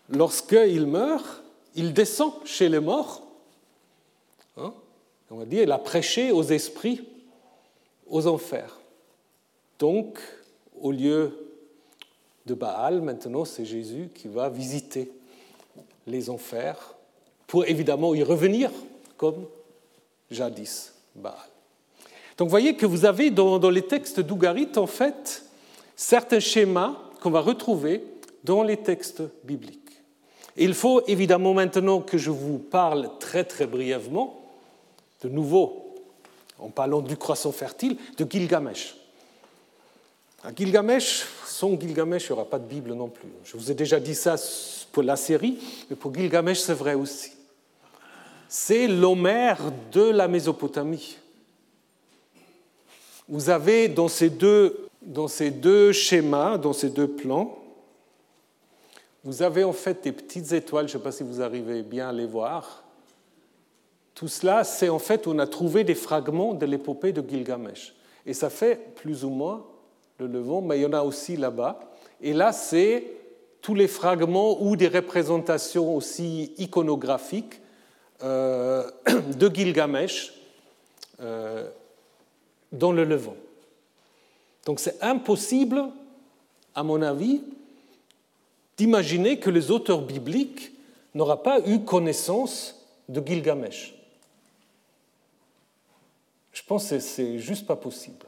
[0.08, 1.42] lorsqu'il meurt,
[1.74, 3.22] il descend chez les morts.
[4.56, 4.72] Hein
[5.30, 7.04] on va dire, il a prêché aux esprits
[8.06, 8.78] aux enfers.
[9.78, 10.18] Donc,
[10.80, 11.32] au lieu
[12.46, 15.10] de Baal, maintenant, c'est Jésus qui va visiter
[16.06, 16.94] les enfers
[17.46, 18.70] pour évidemment y revenir
[19.16, 19.46] comme
[20.30, 21.34] jadis Baal.
[22.36, 25.44] Donc, voyez que vous avez dans, dans les textes d'Ougarit, en fait,
[25.96, 28.04] certains schémas qu'on va retrouver
[28.42, 29.83] dans les textes bibliques.
[30.56, 34.40] Il faut évidemment maintenant que je vous parle très très brièvement
[35.22, 35.94] de nouveau,
[36.58, 38.94] en parlant du croissant fertile, de Gilgamesh.
[40.44, 43.28] À Gilgamesh, sans Gilgamesh, il n'y aura pas de Bible non plus.
[43.44, 44.36] Je vous ai déjà dit ça
[44.92, 47.32] pour la série, mais pour Gilgamesh, c'est vrai aussi.
[48.48, 49.58] C'est l'Homère
[49.90, 51.16] de la Mésopotamie.
[53.26, 57.63] Vous avez dans ces deux, dans ces deux schémas, dans ces deux plans,
[59.24, 62.10] vous avez en fait des petites étoiles, je ne sais pas si vous arrivez bien
[62.10, 62.84] à les voir,
[64.14, 67.94] tout cela, c'est en fait, on a trouvé des fragments de l'épopée de Gilgamesh.
[68.26, 69.66] Et ça fait plus ou moins
[70.18, 71.80] le Levant, mais il y en a aussi là-bas.
[72.20, 73.10] Et là, c'est
[73.60, 77.60] tous les fragments ou des représentations aussi iconographiques
[78.22, 78.88] euh,
[79.36, 80.32] de Gilgamesh
[81.20, 81.68] euh,
[82.70, 83.36] dans le Levant.
[84.64, 85.82] Donc c'est impossible,
[86.74, 87.42] à mon avis,
[88.76, 90.72] d'imaginer que les auteurs bibliques
[91.14, 93.94] n'auraient pas eu connaissance de Gilgamesh.
[96.52, 98.26] Je pense que c'est juste pas possible.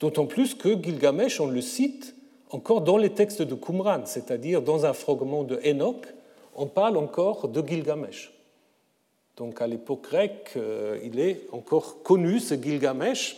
[0.00, 2.14] D'autant plus que Gilgamesh, on le cite
[2.50, 6.06] encore dans les textes de Qumran, c'est-à-dire dans un fragment de Enoch,
[6.54, 8.32] on parle encore de Gilgamesh.
[9.36, 13.36] Donc à l'époque grecque, euh, il est encore connu ce Gilgamesh,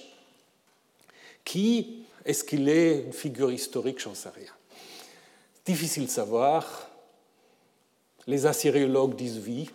[1.45, 4.53] qui, est-ce qu'il est une figure historique, j'en sais rien.
[5.69, 6.89] Difficile de savoir.
[8.27, 9.69] Les assyriologues disent oui,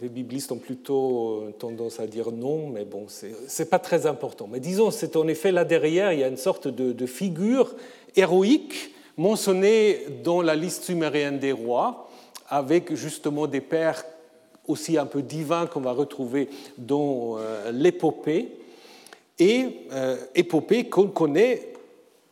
[0.00, 4.06] les biblistes ont plutôt euh, tendance à dire non, mais bon, ce n'est pas très
[4.06, 4.48] important.
[4.50, 7.74] Mais disons, c'est en effet là derrière, il y a une sorte de, figure
[8.16, 12.08] héroïque mentionnée dans la liste sumérienne des rois,
[12.48, 14.02] avec justement des pères
[14.66, 16.48] aussi un peu divin qu'on va retrouver
[16.78, 17.36] dans
[17.70, 18.48] l'épopée,
[19.38, 19.66] et
[20.34, 21.70] épopée qu'on connaît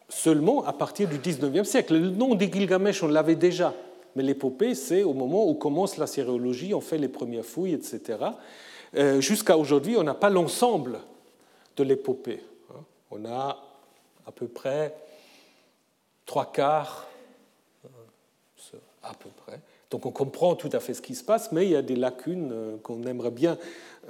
[0.09, 1.95] seulement à partir du 19e siècle.
[1.95, 3.75] Le nom de Gilgamesh, on l'avait déjà,
[4.17, 8.19] mais l'épopée, c'est au moment où commence la sérologie, on fait les premières fouilles, etc.
[9.19, 11.01] Jusqu'à aujourd'hui, on n'a pas l'ensemble
[11.77, 12.43] de l'épopée.
[12.71, 12.81] Hein.
[13.11, 13.63] On a
[14.27, 14.95] à peu près
[16.27, 17.09] trois quarts,
[17.87, 19.61] euh, à peu près.
[19.91, 21.97] Donc on comprend tout à fait ce qui se passe, mais il y a des
[21.97, 23.57] lacunes euh, qu'on aimerait bien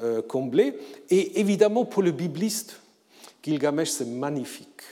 [0.02, 0.76] euh, combler.
[1.10, 2.80] Et évidemment, pour le bibliste,
[3.44, 4.82] Gilgamesh, c'est magnifique.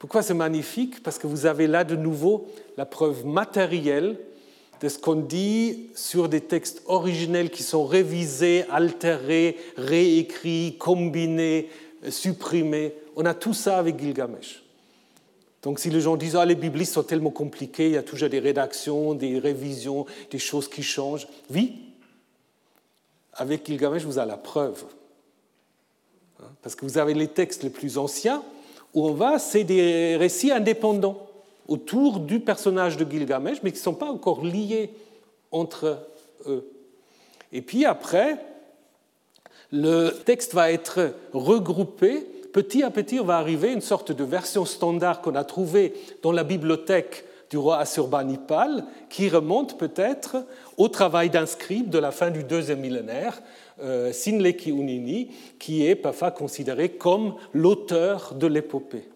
[0.00, 1.02] Pourquoi c'est magnifique?
[1.02, 2.48] Parce que vous avez là de nouveau
[2.78, 4.18] la preuve matérielle
[4.80, 11.68] de ce qu'on dit sur des textes originels qui sont révisés, altérés, réécrits, combinés,
[12.08, 12.94] supprimés.
[13.14, 14.62] On a tout ça avec Gilgamesh.
[15.62, 18.30] Donc si les gens disent ah, les biblistes sont tellement compliqués, il y a toujours
[18.30, 21.28] des rédactions, des révisions, des choses qui changent.
[21.50, 21.74] Oui,
[23.34, 24.82] avec Gilgamesh, vous avez la preuve.
[26.40, 28.42] Hein, parce que vous avez les textes les plus anciens
[28.94, 31.26] où on va, c'est des récits indépendants
[31.68, 34.90] autour du personnage de Gilgamesh, mais qui ne sont pas encore liés
[35.52, 35.98] entre
[36.46, 36.68] eux.
[37.52, 38.36] Et puis après,
[39.72, 42.26] le texte va être regroupé.
[42.52, 45.94] Petit à petit, on va arriver à une sorte de version standard qu'on a trouvée
[46.22, 50.44] dans la bibliothèque du roi Assurbanipal, qui remonte peut-être
[50.80, 53.42] au travail d'un scribe de la fin du deuxième millénaire,
[53.82, 59.06] euh, Sinleki Unini, qui est parfois considéré comme l'auteur de l'épopée.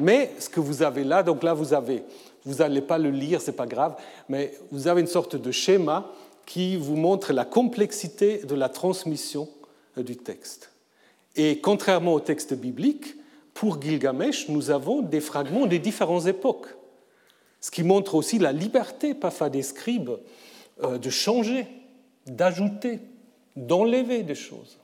[0.00, 2.02] Mais ce que vous avez là, donc là vous avez,
[2.46, 3.96] vous n'allez pas le lire, c'est pas grave,
[4.30, 6.10] mais vous avez une sorte de schéma
[6.46, 9.50] qui vous montre la complexité de la transmission
[9.98, 10.70] euh, du texte.
[11.36, 13.16] Et contrairement au texte biblique,
[13.52, 16.68] pour Gilgamesh, nous avons des fragments des différentes époques,
[17.60, 20.10] ce qui montre aussi la liberté parfois des scribes
[20.82, 21.66] euh, de changer,
[22.26, 23.00] d'ajouter,
[23.56, 24.78] d'enlever des choses.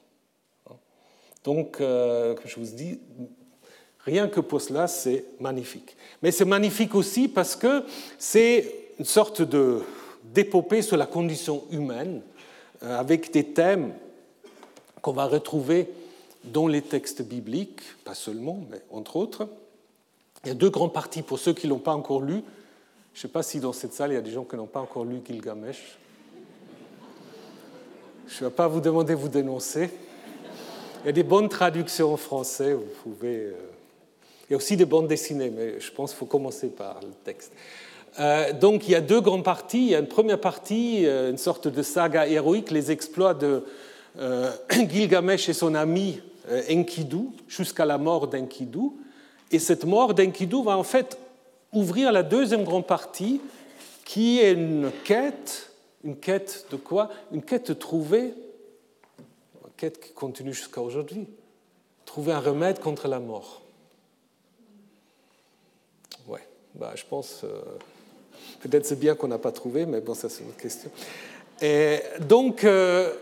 [1.44, 2.98] Donc, euh, je vous dis,
[4.04, 5.96] Rien que pour cela, c'est magnifique.
[6.22, 7.84] Mais c'est magnifique aussi parce que
[8.18, 9.42] c'est une sorte
[10.24, 12.20] d'épopée sur la condition humaine,
[12.82, 13.94] euh, avec des thèmes
[15.00, 15.88] qu'on va retrouver
[16.44, 19.48] dans les textes bibliques, pas seulement, mais entre autres.
[20.44, 22.42] Il y a deux grandes parties pour ceux qui ne l'ont pas encore lu.
[23.14, 24.66] Je ne sais pas si dans cette salle, il y a des gens qui n'ont
[24.66, 25.98] pas encore lu Gilgamesh.
[28.26, 29.88] Je ne vais pas vous demander de vous dénoncer.
[31.04, 33.52] Il y a des bonnes traductions en français, vous pouvez euh,
[34.48, 37.12] il y a aussi des bandes dessinées, mais je pense qu'il faut commencer par le
[37.24, 37.52] texte.
[38.18, 39.84] Euh, donc il y a deux grandes parties.
[39.84, 43.62] Il y a une première partie, euh, une sorte de saga héroïque, les exploits de
[44.70, 46.20] Gilgamesh et son ami
[46.68, 48.90] Enkidu jusqu'à la mort d'Enkidu.
[49.52, 51.16] Et cette mort d'Enkidu va en fait
[51.74, 53.40] ouvrir la deuxième grande partie
[54.04, 55.70] qui est une quête,
[56.04, 57.10] une quête de quoi?
[57.32, 58.34] Une quête trouver,
[59.64, 61.26] une quête qui continue jusqu'à aujourd'hui,
[62.04, 63.62] trouver un remède contre la mort.
[66.74, 67.60] bah, Je pense, euh,
[68.60, 70.90] peut-être c'est bien qu'on n'a pas trouvé, mais bon, ça c'est une autre question.
[71.62, 73.12] Et donc, euh,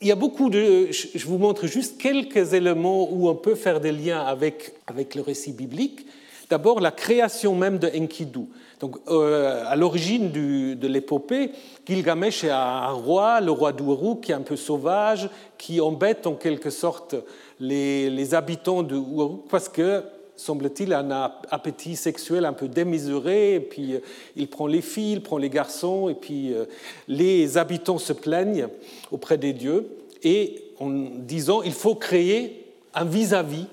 [0.00, 0.90] il y a beaucoup de...
[0.90, 5.22] Je vous montre juste quelques éléments où on peut faire des liens avec, avec le
[5.22, 6.06] récit biblique.
[6.52, 8.40] D'abord, la création même de Enkidu.
[8.78, 11.50] Donc, euh, à l'origine de l'épopée,
[11.86, 16.34] Gilgamesh est un roi, le roi d'Uru, qui est un peu sauvage, qui embête en
[16.34, 17.14] quelque sorte
[17.58, 20.02] les, habitants de Uru parce que
[20.36, 21.10] semble-t-il, un
[21.50, 24.00] appétit sexuel un peu démesuré, et puis euh,
[24.36, 26.66] il prend les filles, il prend les garçons, et puis euh,
[27.08, 28.68] les habitants se plaignent
[29.10, 29.88] auprès des dieux,
[30.22, 33.68] et en disant il faut créer un vis-à-vis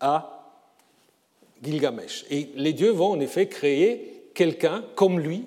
[0.00, 0.39] à
[1.62, 2.24] Gilgamesh.
[2.30, 5.44] Et les dieux vont en effet créer quelqu'un comme lui,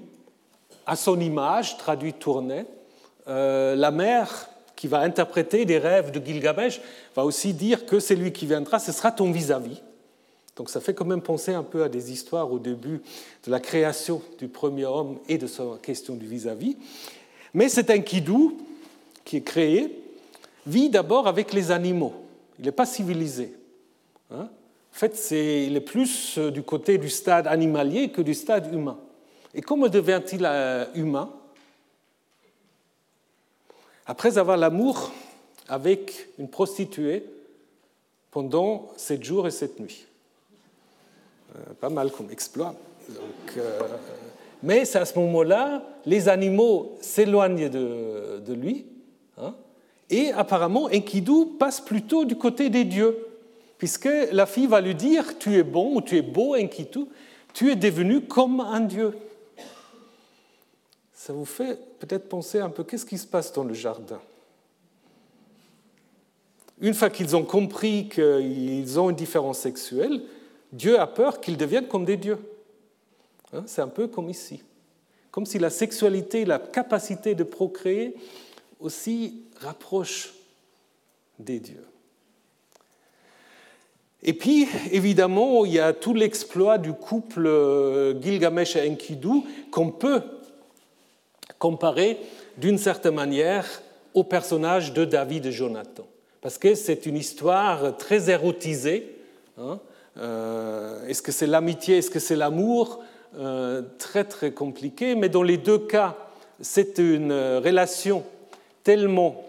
[0.86, 2.66] à son image, traduit tournée.
[3.28, 6.82] Euh, la mère qui va interpréter des rêves de Gilgamesh
[7.16, 9.70] va aussi dire que c'est lui qui viendra, ce sera ton vis-à-vis.
[9.70, 9.84] vis vis
[10.56, 13.02] donc ça fait quand même penser un peu à des histoires au début
[13.46, 16.78] de la création du premier homme et de sa question du vis-à-vis.
[17.54, 18.56] Mais cet Enkidu,
[19.26, 20.00] qui est créé,
[20.68, 22.14] vit d'abord avec les animaux.
[22.60, 23.54] Il n'est pas civilisé.
[24.32, 24.50] Hein.
[24.94, 29.00] En fait, c'est, est plus euh, du côté du stade animalier que du stade humain.
[29.56, 31.32] Et comment devient-il euh, humain?
[34.06, 35.12] Après avoir l'amour
[35.68, 37.26] avec une prostituée
[38.30, 40.06] pendant sept jours et sept nuits.
[41.56, 42.76] Euh, pas mal comme exploit.
[44.62, 48.86] Mais c'est à ce moment-là, les animaux s'éloignent de, lui.
[49.40, 49.56] Hein,
[50.12, 53.33] et apparemment, Enkidu passe plutôt du côté des dieux,
[53.84, 57.02] puisque la fille va lui dire Tu es bon ou tu es beau, Enkidu,
[57.54, 59.12] tu es devenu comme un dieu.
[61.14, 64.22] ça vous fait peut-être penser un peu qu'est-ce qui se passe dans le jardin?
[66.80, 70.22] Une fois qu'ils ont compris qu'ils ont une différence sexuelle,
[70.72, 72.40] Dieu a peur qu'ils deviennent comme des dieux.
[73.52, 74.64] Hein, c'est un peu comme ici.
[75.30, 78.16] Comme si la sexualité, la capacité de procréer
[78.80, 80.34] aussi rapproche
[81.38, 81.84] des dieux.
[84.26, 89.92] Et puis, évidemment, il y a tout l'exploit du couple euh, Gilgamesh et Enkidu qu'on
[89.92, 90.22] peut
[91.60, 92.18] comparer
[92.58, 93.66] d'une certaine manière
[94.14, 96.06] au personnage de David et Jonathan.
[96.42, 99.14] Parce que c'est une histoire très érotisée.
[99.58, 99.80] Hein.
[100.18, 103.04] Euh, est-ce que c'est l'amitié, est-ce que c'est l'amour
[103.38, 106.16] euh, Très très compliqué, mais dans les deux cas,
[106.62, 108.24] c'est une relation
[108.84, 109.44] tellement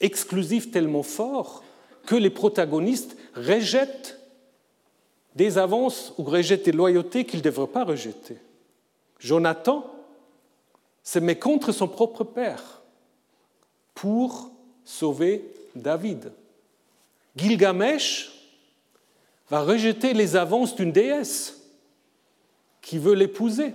[0.00, 1.62] exclusive, tellement forte,
[2.06, 4.18] que les protagonistes rejettent
[5.34, 8.36] des avances ou rejettent des loyautés qu'ils ne devraient pas rejeter.
[9.18, 9.90] Jonathan
[11.02, 12.82] se met contre son propre père
[13.94, 14.50] pour
[14.84, 16.32] sauver David.
[17.36, 18.30] Gilgamesh
[19.50, 21.62] va rejeter les avances d'une déesse
[22.80, 23.74] qui veut l'épouser.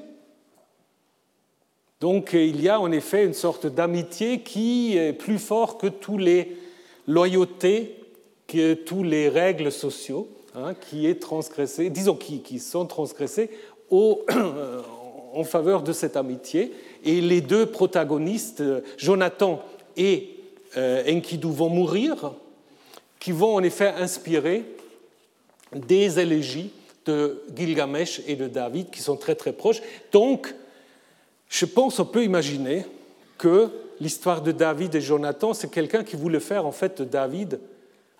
[2.00, 6.22] Donc il y a en effet une sorte d'amitié qui est plus forte que toutes
[6.22, 6.58] les
[7.08, 7.99] loyautés
[8.50, 13.52] que tous les règles sociaux hein, qui, est transgressé, disons, qui, qui sont transgressées
[13.92, 14.26] au,
[15.34, 16.74] en faveur de cette amitié.
[17.06, 18.64] Et les deux protagonistes,
[18.98, 19.64] Jonathan
[19.96, 20.36] et
[20.78, 22.34] euh, Enkidu, vont mourir,
[23.20, 24.66] qui vont en effet inspirer
[25.74, 26.72] des élégies
[27.06, 29.82] de Gilgamesh et de David qui sont très très proches.
[30.12, 30.54] Donc,
[31.50, 32.86] je pense qu'on peut imaginer
[33.38, 33.70] que
[34.00, 37.60] l'histoire de David et Jonathan, c'est quelqu'un qui voulait faire en fait David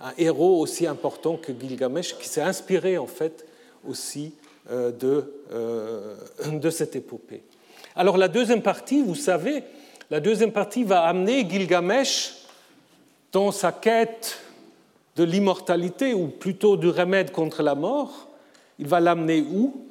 [0.02, 3.46] un héros aussi important que Gilgamesh, qui s'est inspiré en fait
[3.88, 4.34] aussi
[4.72, 6.16] euh, de, euh,
[6.52, 7.44] de cette épopée.
[7.96, 9.64] Alors la deuxième partie, vous savez,
[10.10, 12.36] la deuxième partie va amener Gilgamesh
[13.32, 14.40] dans sa quête
[15.16, 18.30] de l'immortalité, ou plutôt du remède contre la mort.
[18.80, 19.86] Il va l'amener où?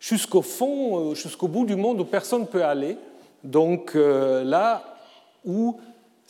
[0.00, 2.96] Jusqu'au fond, euh, jusqu'au bout du monde où personne ne peut aller.
[3.44, 4.84] Donc là
[5.44, 5.80] où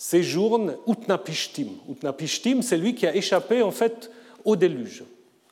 [0.02, 1.68] séjourne Utnapishtim.
[1.88, 4.10] Utnapishtim, c'est lui qui a échappé en fait
[4.44, 5.04] au déluge.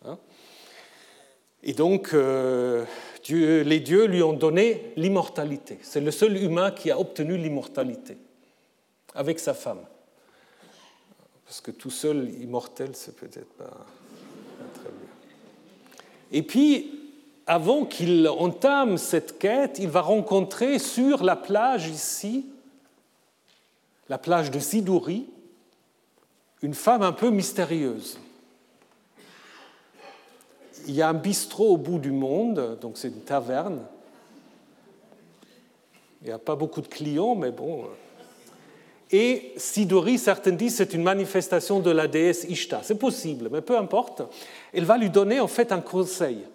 [0.04, 0.18] Hein.
[1.62, 2.84] Et donc, euh,
[3.28, 5.78] les dieux lui ont donné l'immortalité.
[5.82, 8.16] C'est le seul humain qui a obtenu l'immortalité,
[9.14, 9.86] avec sa femme.
[11.44, 15.10] Parce que tout seul immortel, c'est peut-être pas, pas très bien.
[16.32, 16.98] Et puis,
[17.46, 22.46] avant qu'il entame cette quête, il va rencontrer sur la plage ici
[24.10, 25.28] la plage de Sidouri,
[26.62, 28.18] une femme un peu mystérieuse.
[30.88, 33.80] Il y a un bistrot au bout du monde, donc c'est une taverne.
[36.20, 37.84] Il n'y a pas beaucoup de clients, mais bon.
[39.12, 42.84] Et Sidori, certains disent, c'est une manifestation de la déesse Ishtar.
[42.84, 44.22] C'est possible, mais peu importe.
[44.72, 46.46] Elle va lui donner en fait un conseil.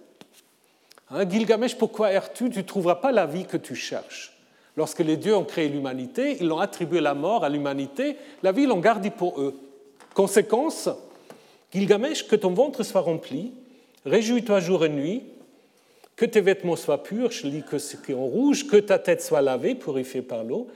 [1.09, 2.49] Hein, Gilgamesh, pourquoi erres-tu?
[2.49, 4.34] Tu ne trouveras pas la vie que tu cherches.
[4.78, 8.65] Lorsque les dieux ont créé l'humanité, ils ont attribué la mort à l'humanité, la vie,
[8.65, 9.55] l'ont gardée pour eux.
[10.13, 10.89] Conséquence,
[11.73, 13.53] Gilgamesh, que ton ventre soit rempli,
[14.05, 15.23] réjouis-toi jour et nuit,
[16.15, 18.99] que tes vêtements soient purs, je lis que ce qui est en rouge, que ta
[18.99, 20.67] tête soit lavée, purifiée par l'eau,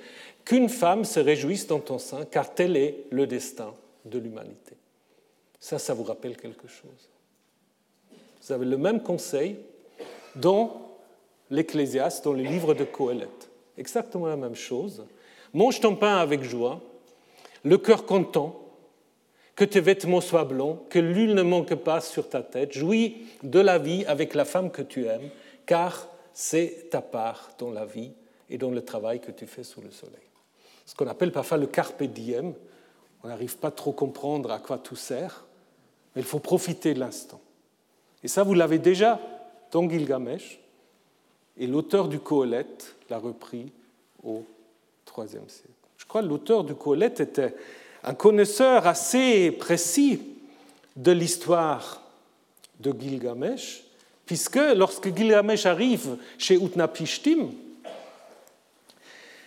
[0.45, 3.73] qu'une femme se réjouisse dans ton sein, car tel est le destin
[4.05, 4.75] de l'humanité.
[5.59, 7.09] Ça, ça vous rappelle quelque chose?
[8.41, 9.57] Vous avez le même conseil
[10.35, 10.89] dans
[11.49, 13.48] l'Ecclésiaste, dans les livres de Coëlette
[13.79, 15.05] exactement la même chose.
[15.53, 16.81] Mange ton pain avec joie,
[17.63, 18.59] le cœur content,
[19.55, 22.71] que tes vêtements soient blancs, que l'huile ne manque pas sur ta tête.
[22.71, 25.29] Jouis de la vie avec la femme que tu aimes,
[25.65, 28.13] car c'est ta part dans la vie
[28.49, 30.15] et dans le travail que tu fais sous le soleil.
[30.85, 32.53] Ce qu'on appelle parfois le carpe diem.
[33.21, 35.45] On n'arrive pas trop à comprendre à quoi tout sert,
[36.15, 37.41] mais il faut profiter de l'instant.
[38.23, 39.19] Et ça, vous l'avez déjà
[39.71, 40.59] dans Gilgamesh,
[41.57, 43.71] et l'auteur du Coëlette l'a repris
[44.23, 44.43] au
[45.17, 45.69] IIIe siècle.
[45.97, 47.55] Je crois que l'auteur du Coëlette était
[48.03, 50.21] un connaisseur assez précis
[50.95, 52.01] de l'histoire
[52.79, 53.83] de Gilgamesh,
[54.25, 57.51] puisque lorsque Gilgamesh arrive chez Utnapishtim,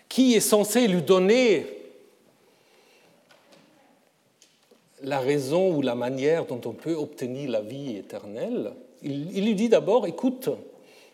[0.09, 1.67] qui est censé lui donner
[5.03, 9.55] la raison ou la manière dont on peut obtenir la vie éternelle, il, il lui
[9.55, 10.51] dit d'abord, écoute,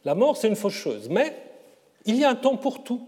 [0.05, 1.35] la mort c'est une faucheuse, mais
[2.09, 3.07] il y a un temps pour tout.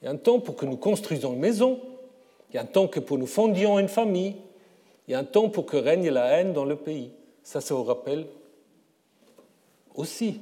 [0.00, 1.78] Il y a un temps pour que nous construisons une maison.
[2.48, 4.34] Il y a un temps que pour nous fondions une famille.
[5.06, 7.10] Il y a un temps pour que règne la haine dans le pays.
[7.42, 8.26] Ça, ça vous rappelle
[9.94, 10.40] aussi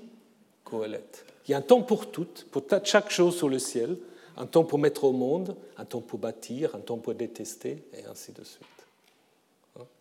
[0.63, 1.27] Coëlette.
[1.47, 3.97] Il y a un temps pour tout, pour chaque chose sur le ciel,
[4.37, 8.05] un temps pour mettre au monde, un temps pour bâtir, un temps pour détester, et
[8.09, 8.67] ainsi de suite.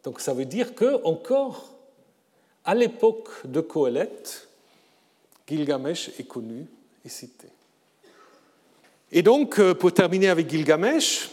[0.04, 1.74] Donc ça veut dire que encore
[2.64, 4.50] à l'époque de Coëlette,
[5.48, 6.68] Gilgamesh est connu
[9.12, 11.30] et donc, euh, pour terminer avec Gilgamesh,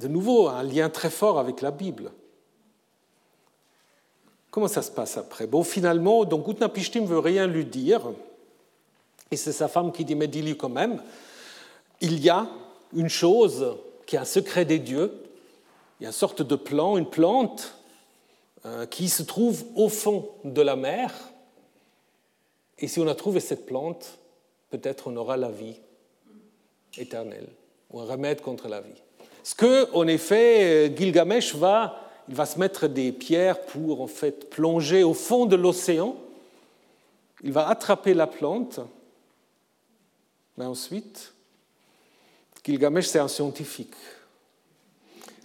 [0.00, 2.10] de nouveau un lien très fort avec la Bible.
[4.50, 5.46] Comment ça se passe après?
[5.46, 8.02] Bon, finalement, donc Utnapishtim ne veut rien lui dire,
[9.30, 11.02] et c'est sa femme qui dit, mais dis-lui quand même,
[12.00, 12.48] il y a
[12.94, 13.76] une chose
[14.06, 15.12] qui est un secret des dieux,
[16.00, 17.74] il y a une sorte de plan, une plante
[18.66, 21.14] euh, qui se trouve au fond de la mer,
[22.78, 24.18] et si on a trouvé cette plante,
[24.72, 25.76] peut-être on aura la vie
[26.96, 27.46] éternelle,
[27.90, 29.02] ou un remède contre la vie.
[29.44, 34.48] Ce que, en effet, Gilgamesh va, il va se mettre des pierres pour en fait
[34.48, 36.16] plonger au fond de l'océan.
[37.42, 38.80] Il va attraper la plante,
[40.56, 41.34] mais ensuite,
[42.64, 43.94] Gilgamesh, c'est un scientifique.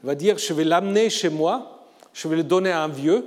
[0.03, 3.25] Il va dire, je vais l'amener chez moi, je vais le donner à un vieux,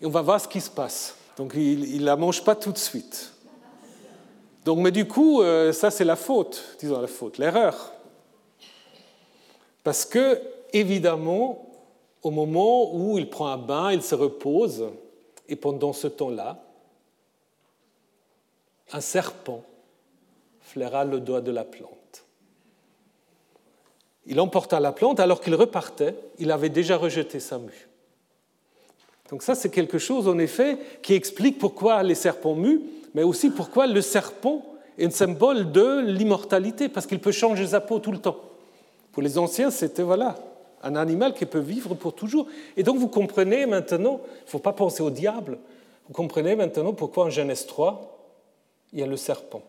[0.00, 1.16] et on va voir ce qui se passe.
[1.36, 3.32] Donc il ne la mange pas tout de suite.
[4.64, 7.92] Donc, mais du coup, euh, ça c'est la faute, disons la faute, l'erreur.
[9.82, 10.40] Parce que,
[10.72, 11.66] évidemment,
[12.22, 14.90] au moment où il prend un bain, il se repose,
[15.48, 16.62] et pendant ce temps-là,
[18.92, 19.62] un serpent
[20.60, 22.24] flaira le doigt de la plante.
[24.26, 27.89] Il emporta la plante, alors qu'il repartait, il avait déjà rejeté sa mue.
[29.30, 32.82] Donc ça, c'est quelque chose, en effet, qui explique pourquoi les serpents muent,
[33.14, 34.64] mais aussi pourquoi le serpent
[34.98, 38.38] est un symbole de l'immortalité, parce qu'il peut changer sa peau tout le temps.
[39.12, 40.36] Pour les anciens, c'était voilà,
[40.82, 42.48] un animal qui peut vivre pour toujours.
[42.76, 45.58] Et donc vous comprenez maintenant, il ne faut pas penser au diable,
[46.08, 48.18] vous comprenez maintenant pourquoi en Genèse 3,
[48.92, 49.62] il y a le serpent.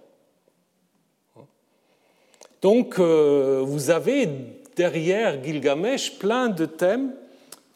[2.64, 4.28] Donc euh, vous avez
[4.76, 7.14] derrière Gilgamesh plein de thèmes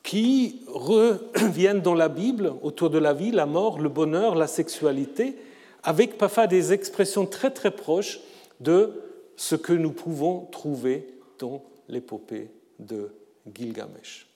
[0.05, 5.35] qui reviennent dans la Bible autour de la vie, la mort, le bonheur, la sexualité,
[5.83, 8.19] avec parfois des expressions très très proches
[8.59, 9.01] de
[9.35, 11.07] ce que nous pouvons trouver
[11.39, 13.11] dans l'épopée de
[13.51, 14.27] Gilgamesh.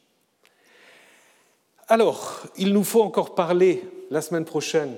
[1.88, 4.96] Alors, il nous faut encore parler la semaine prochaine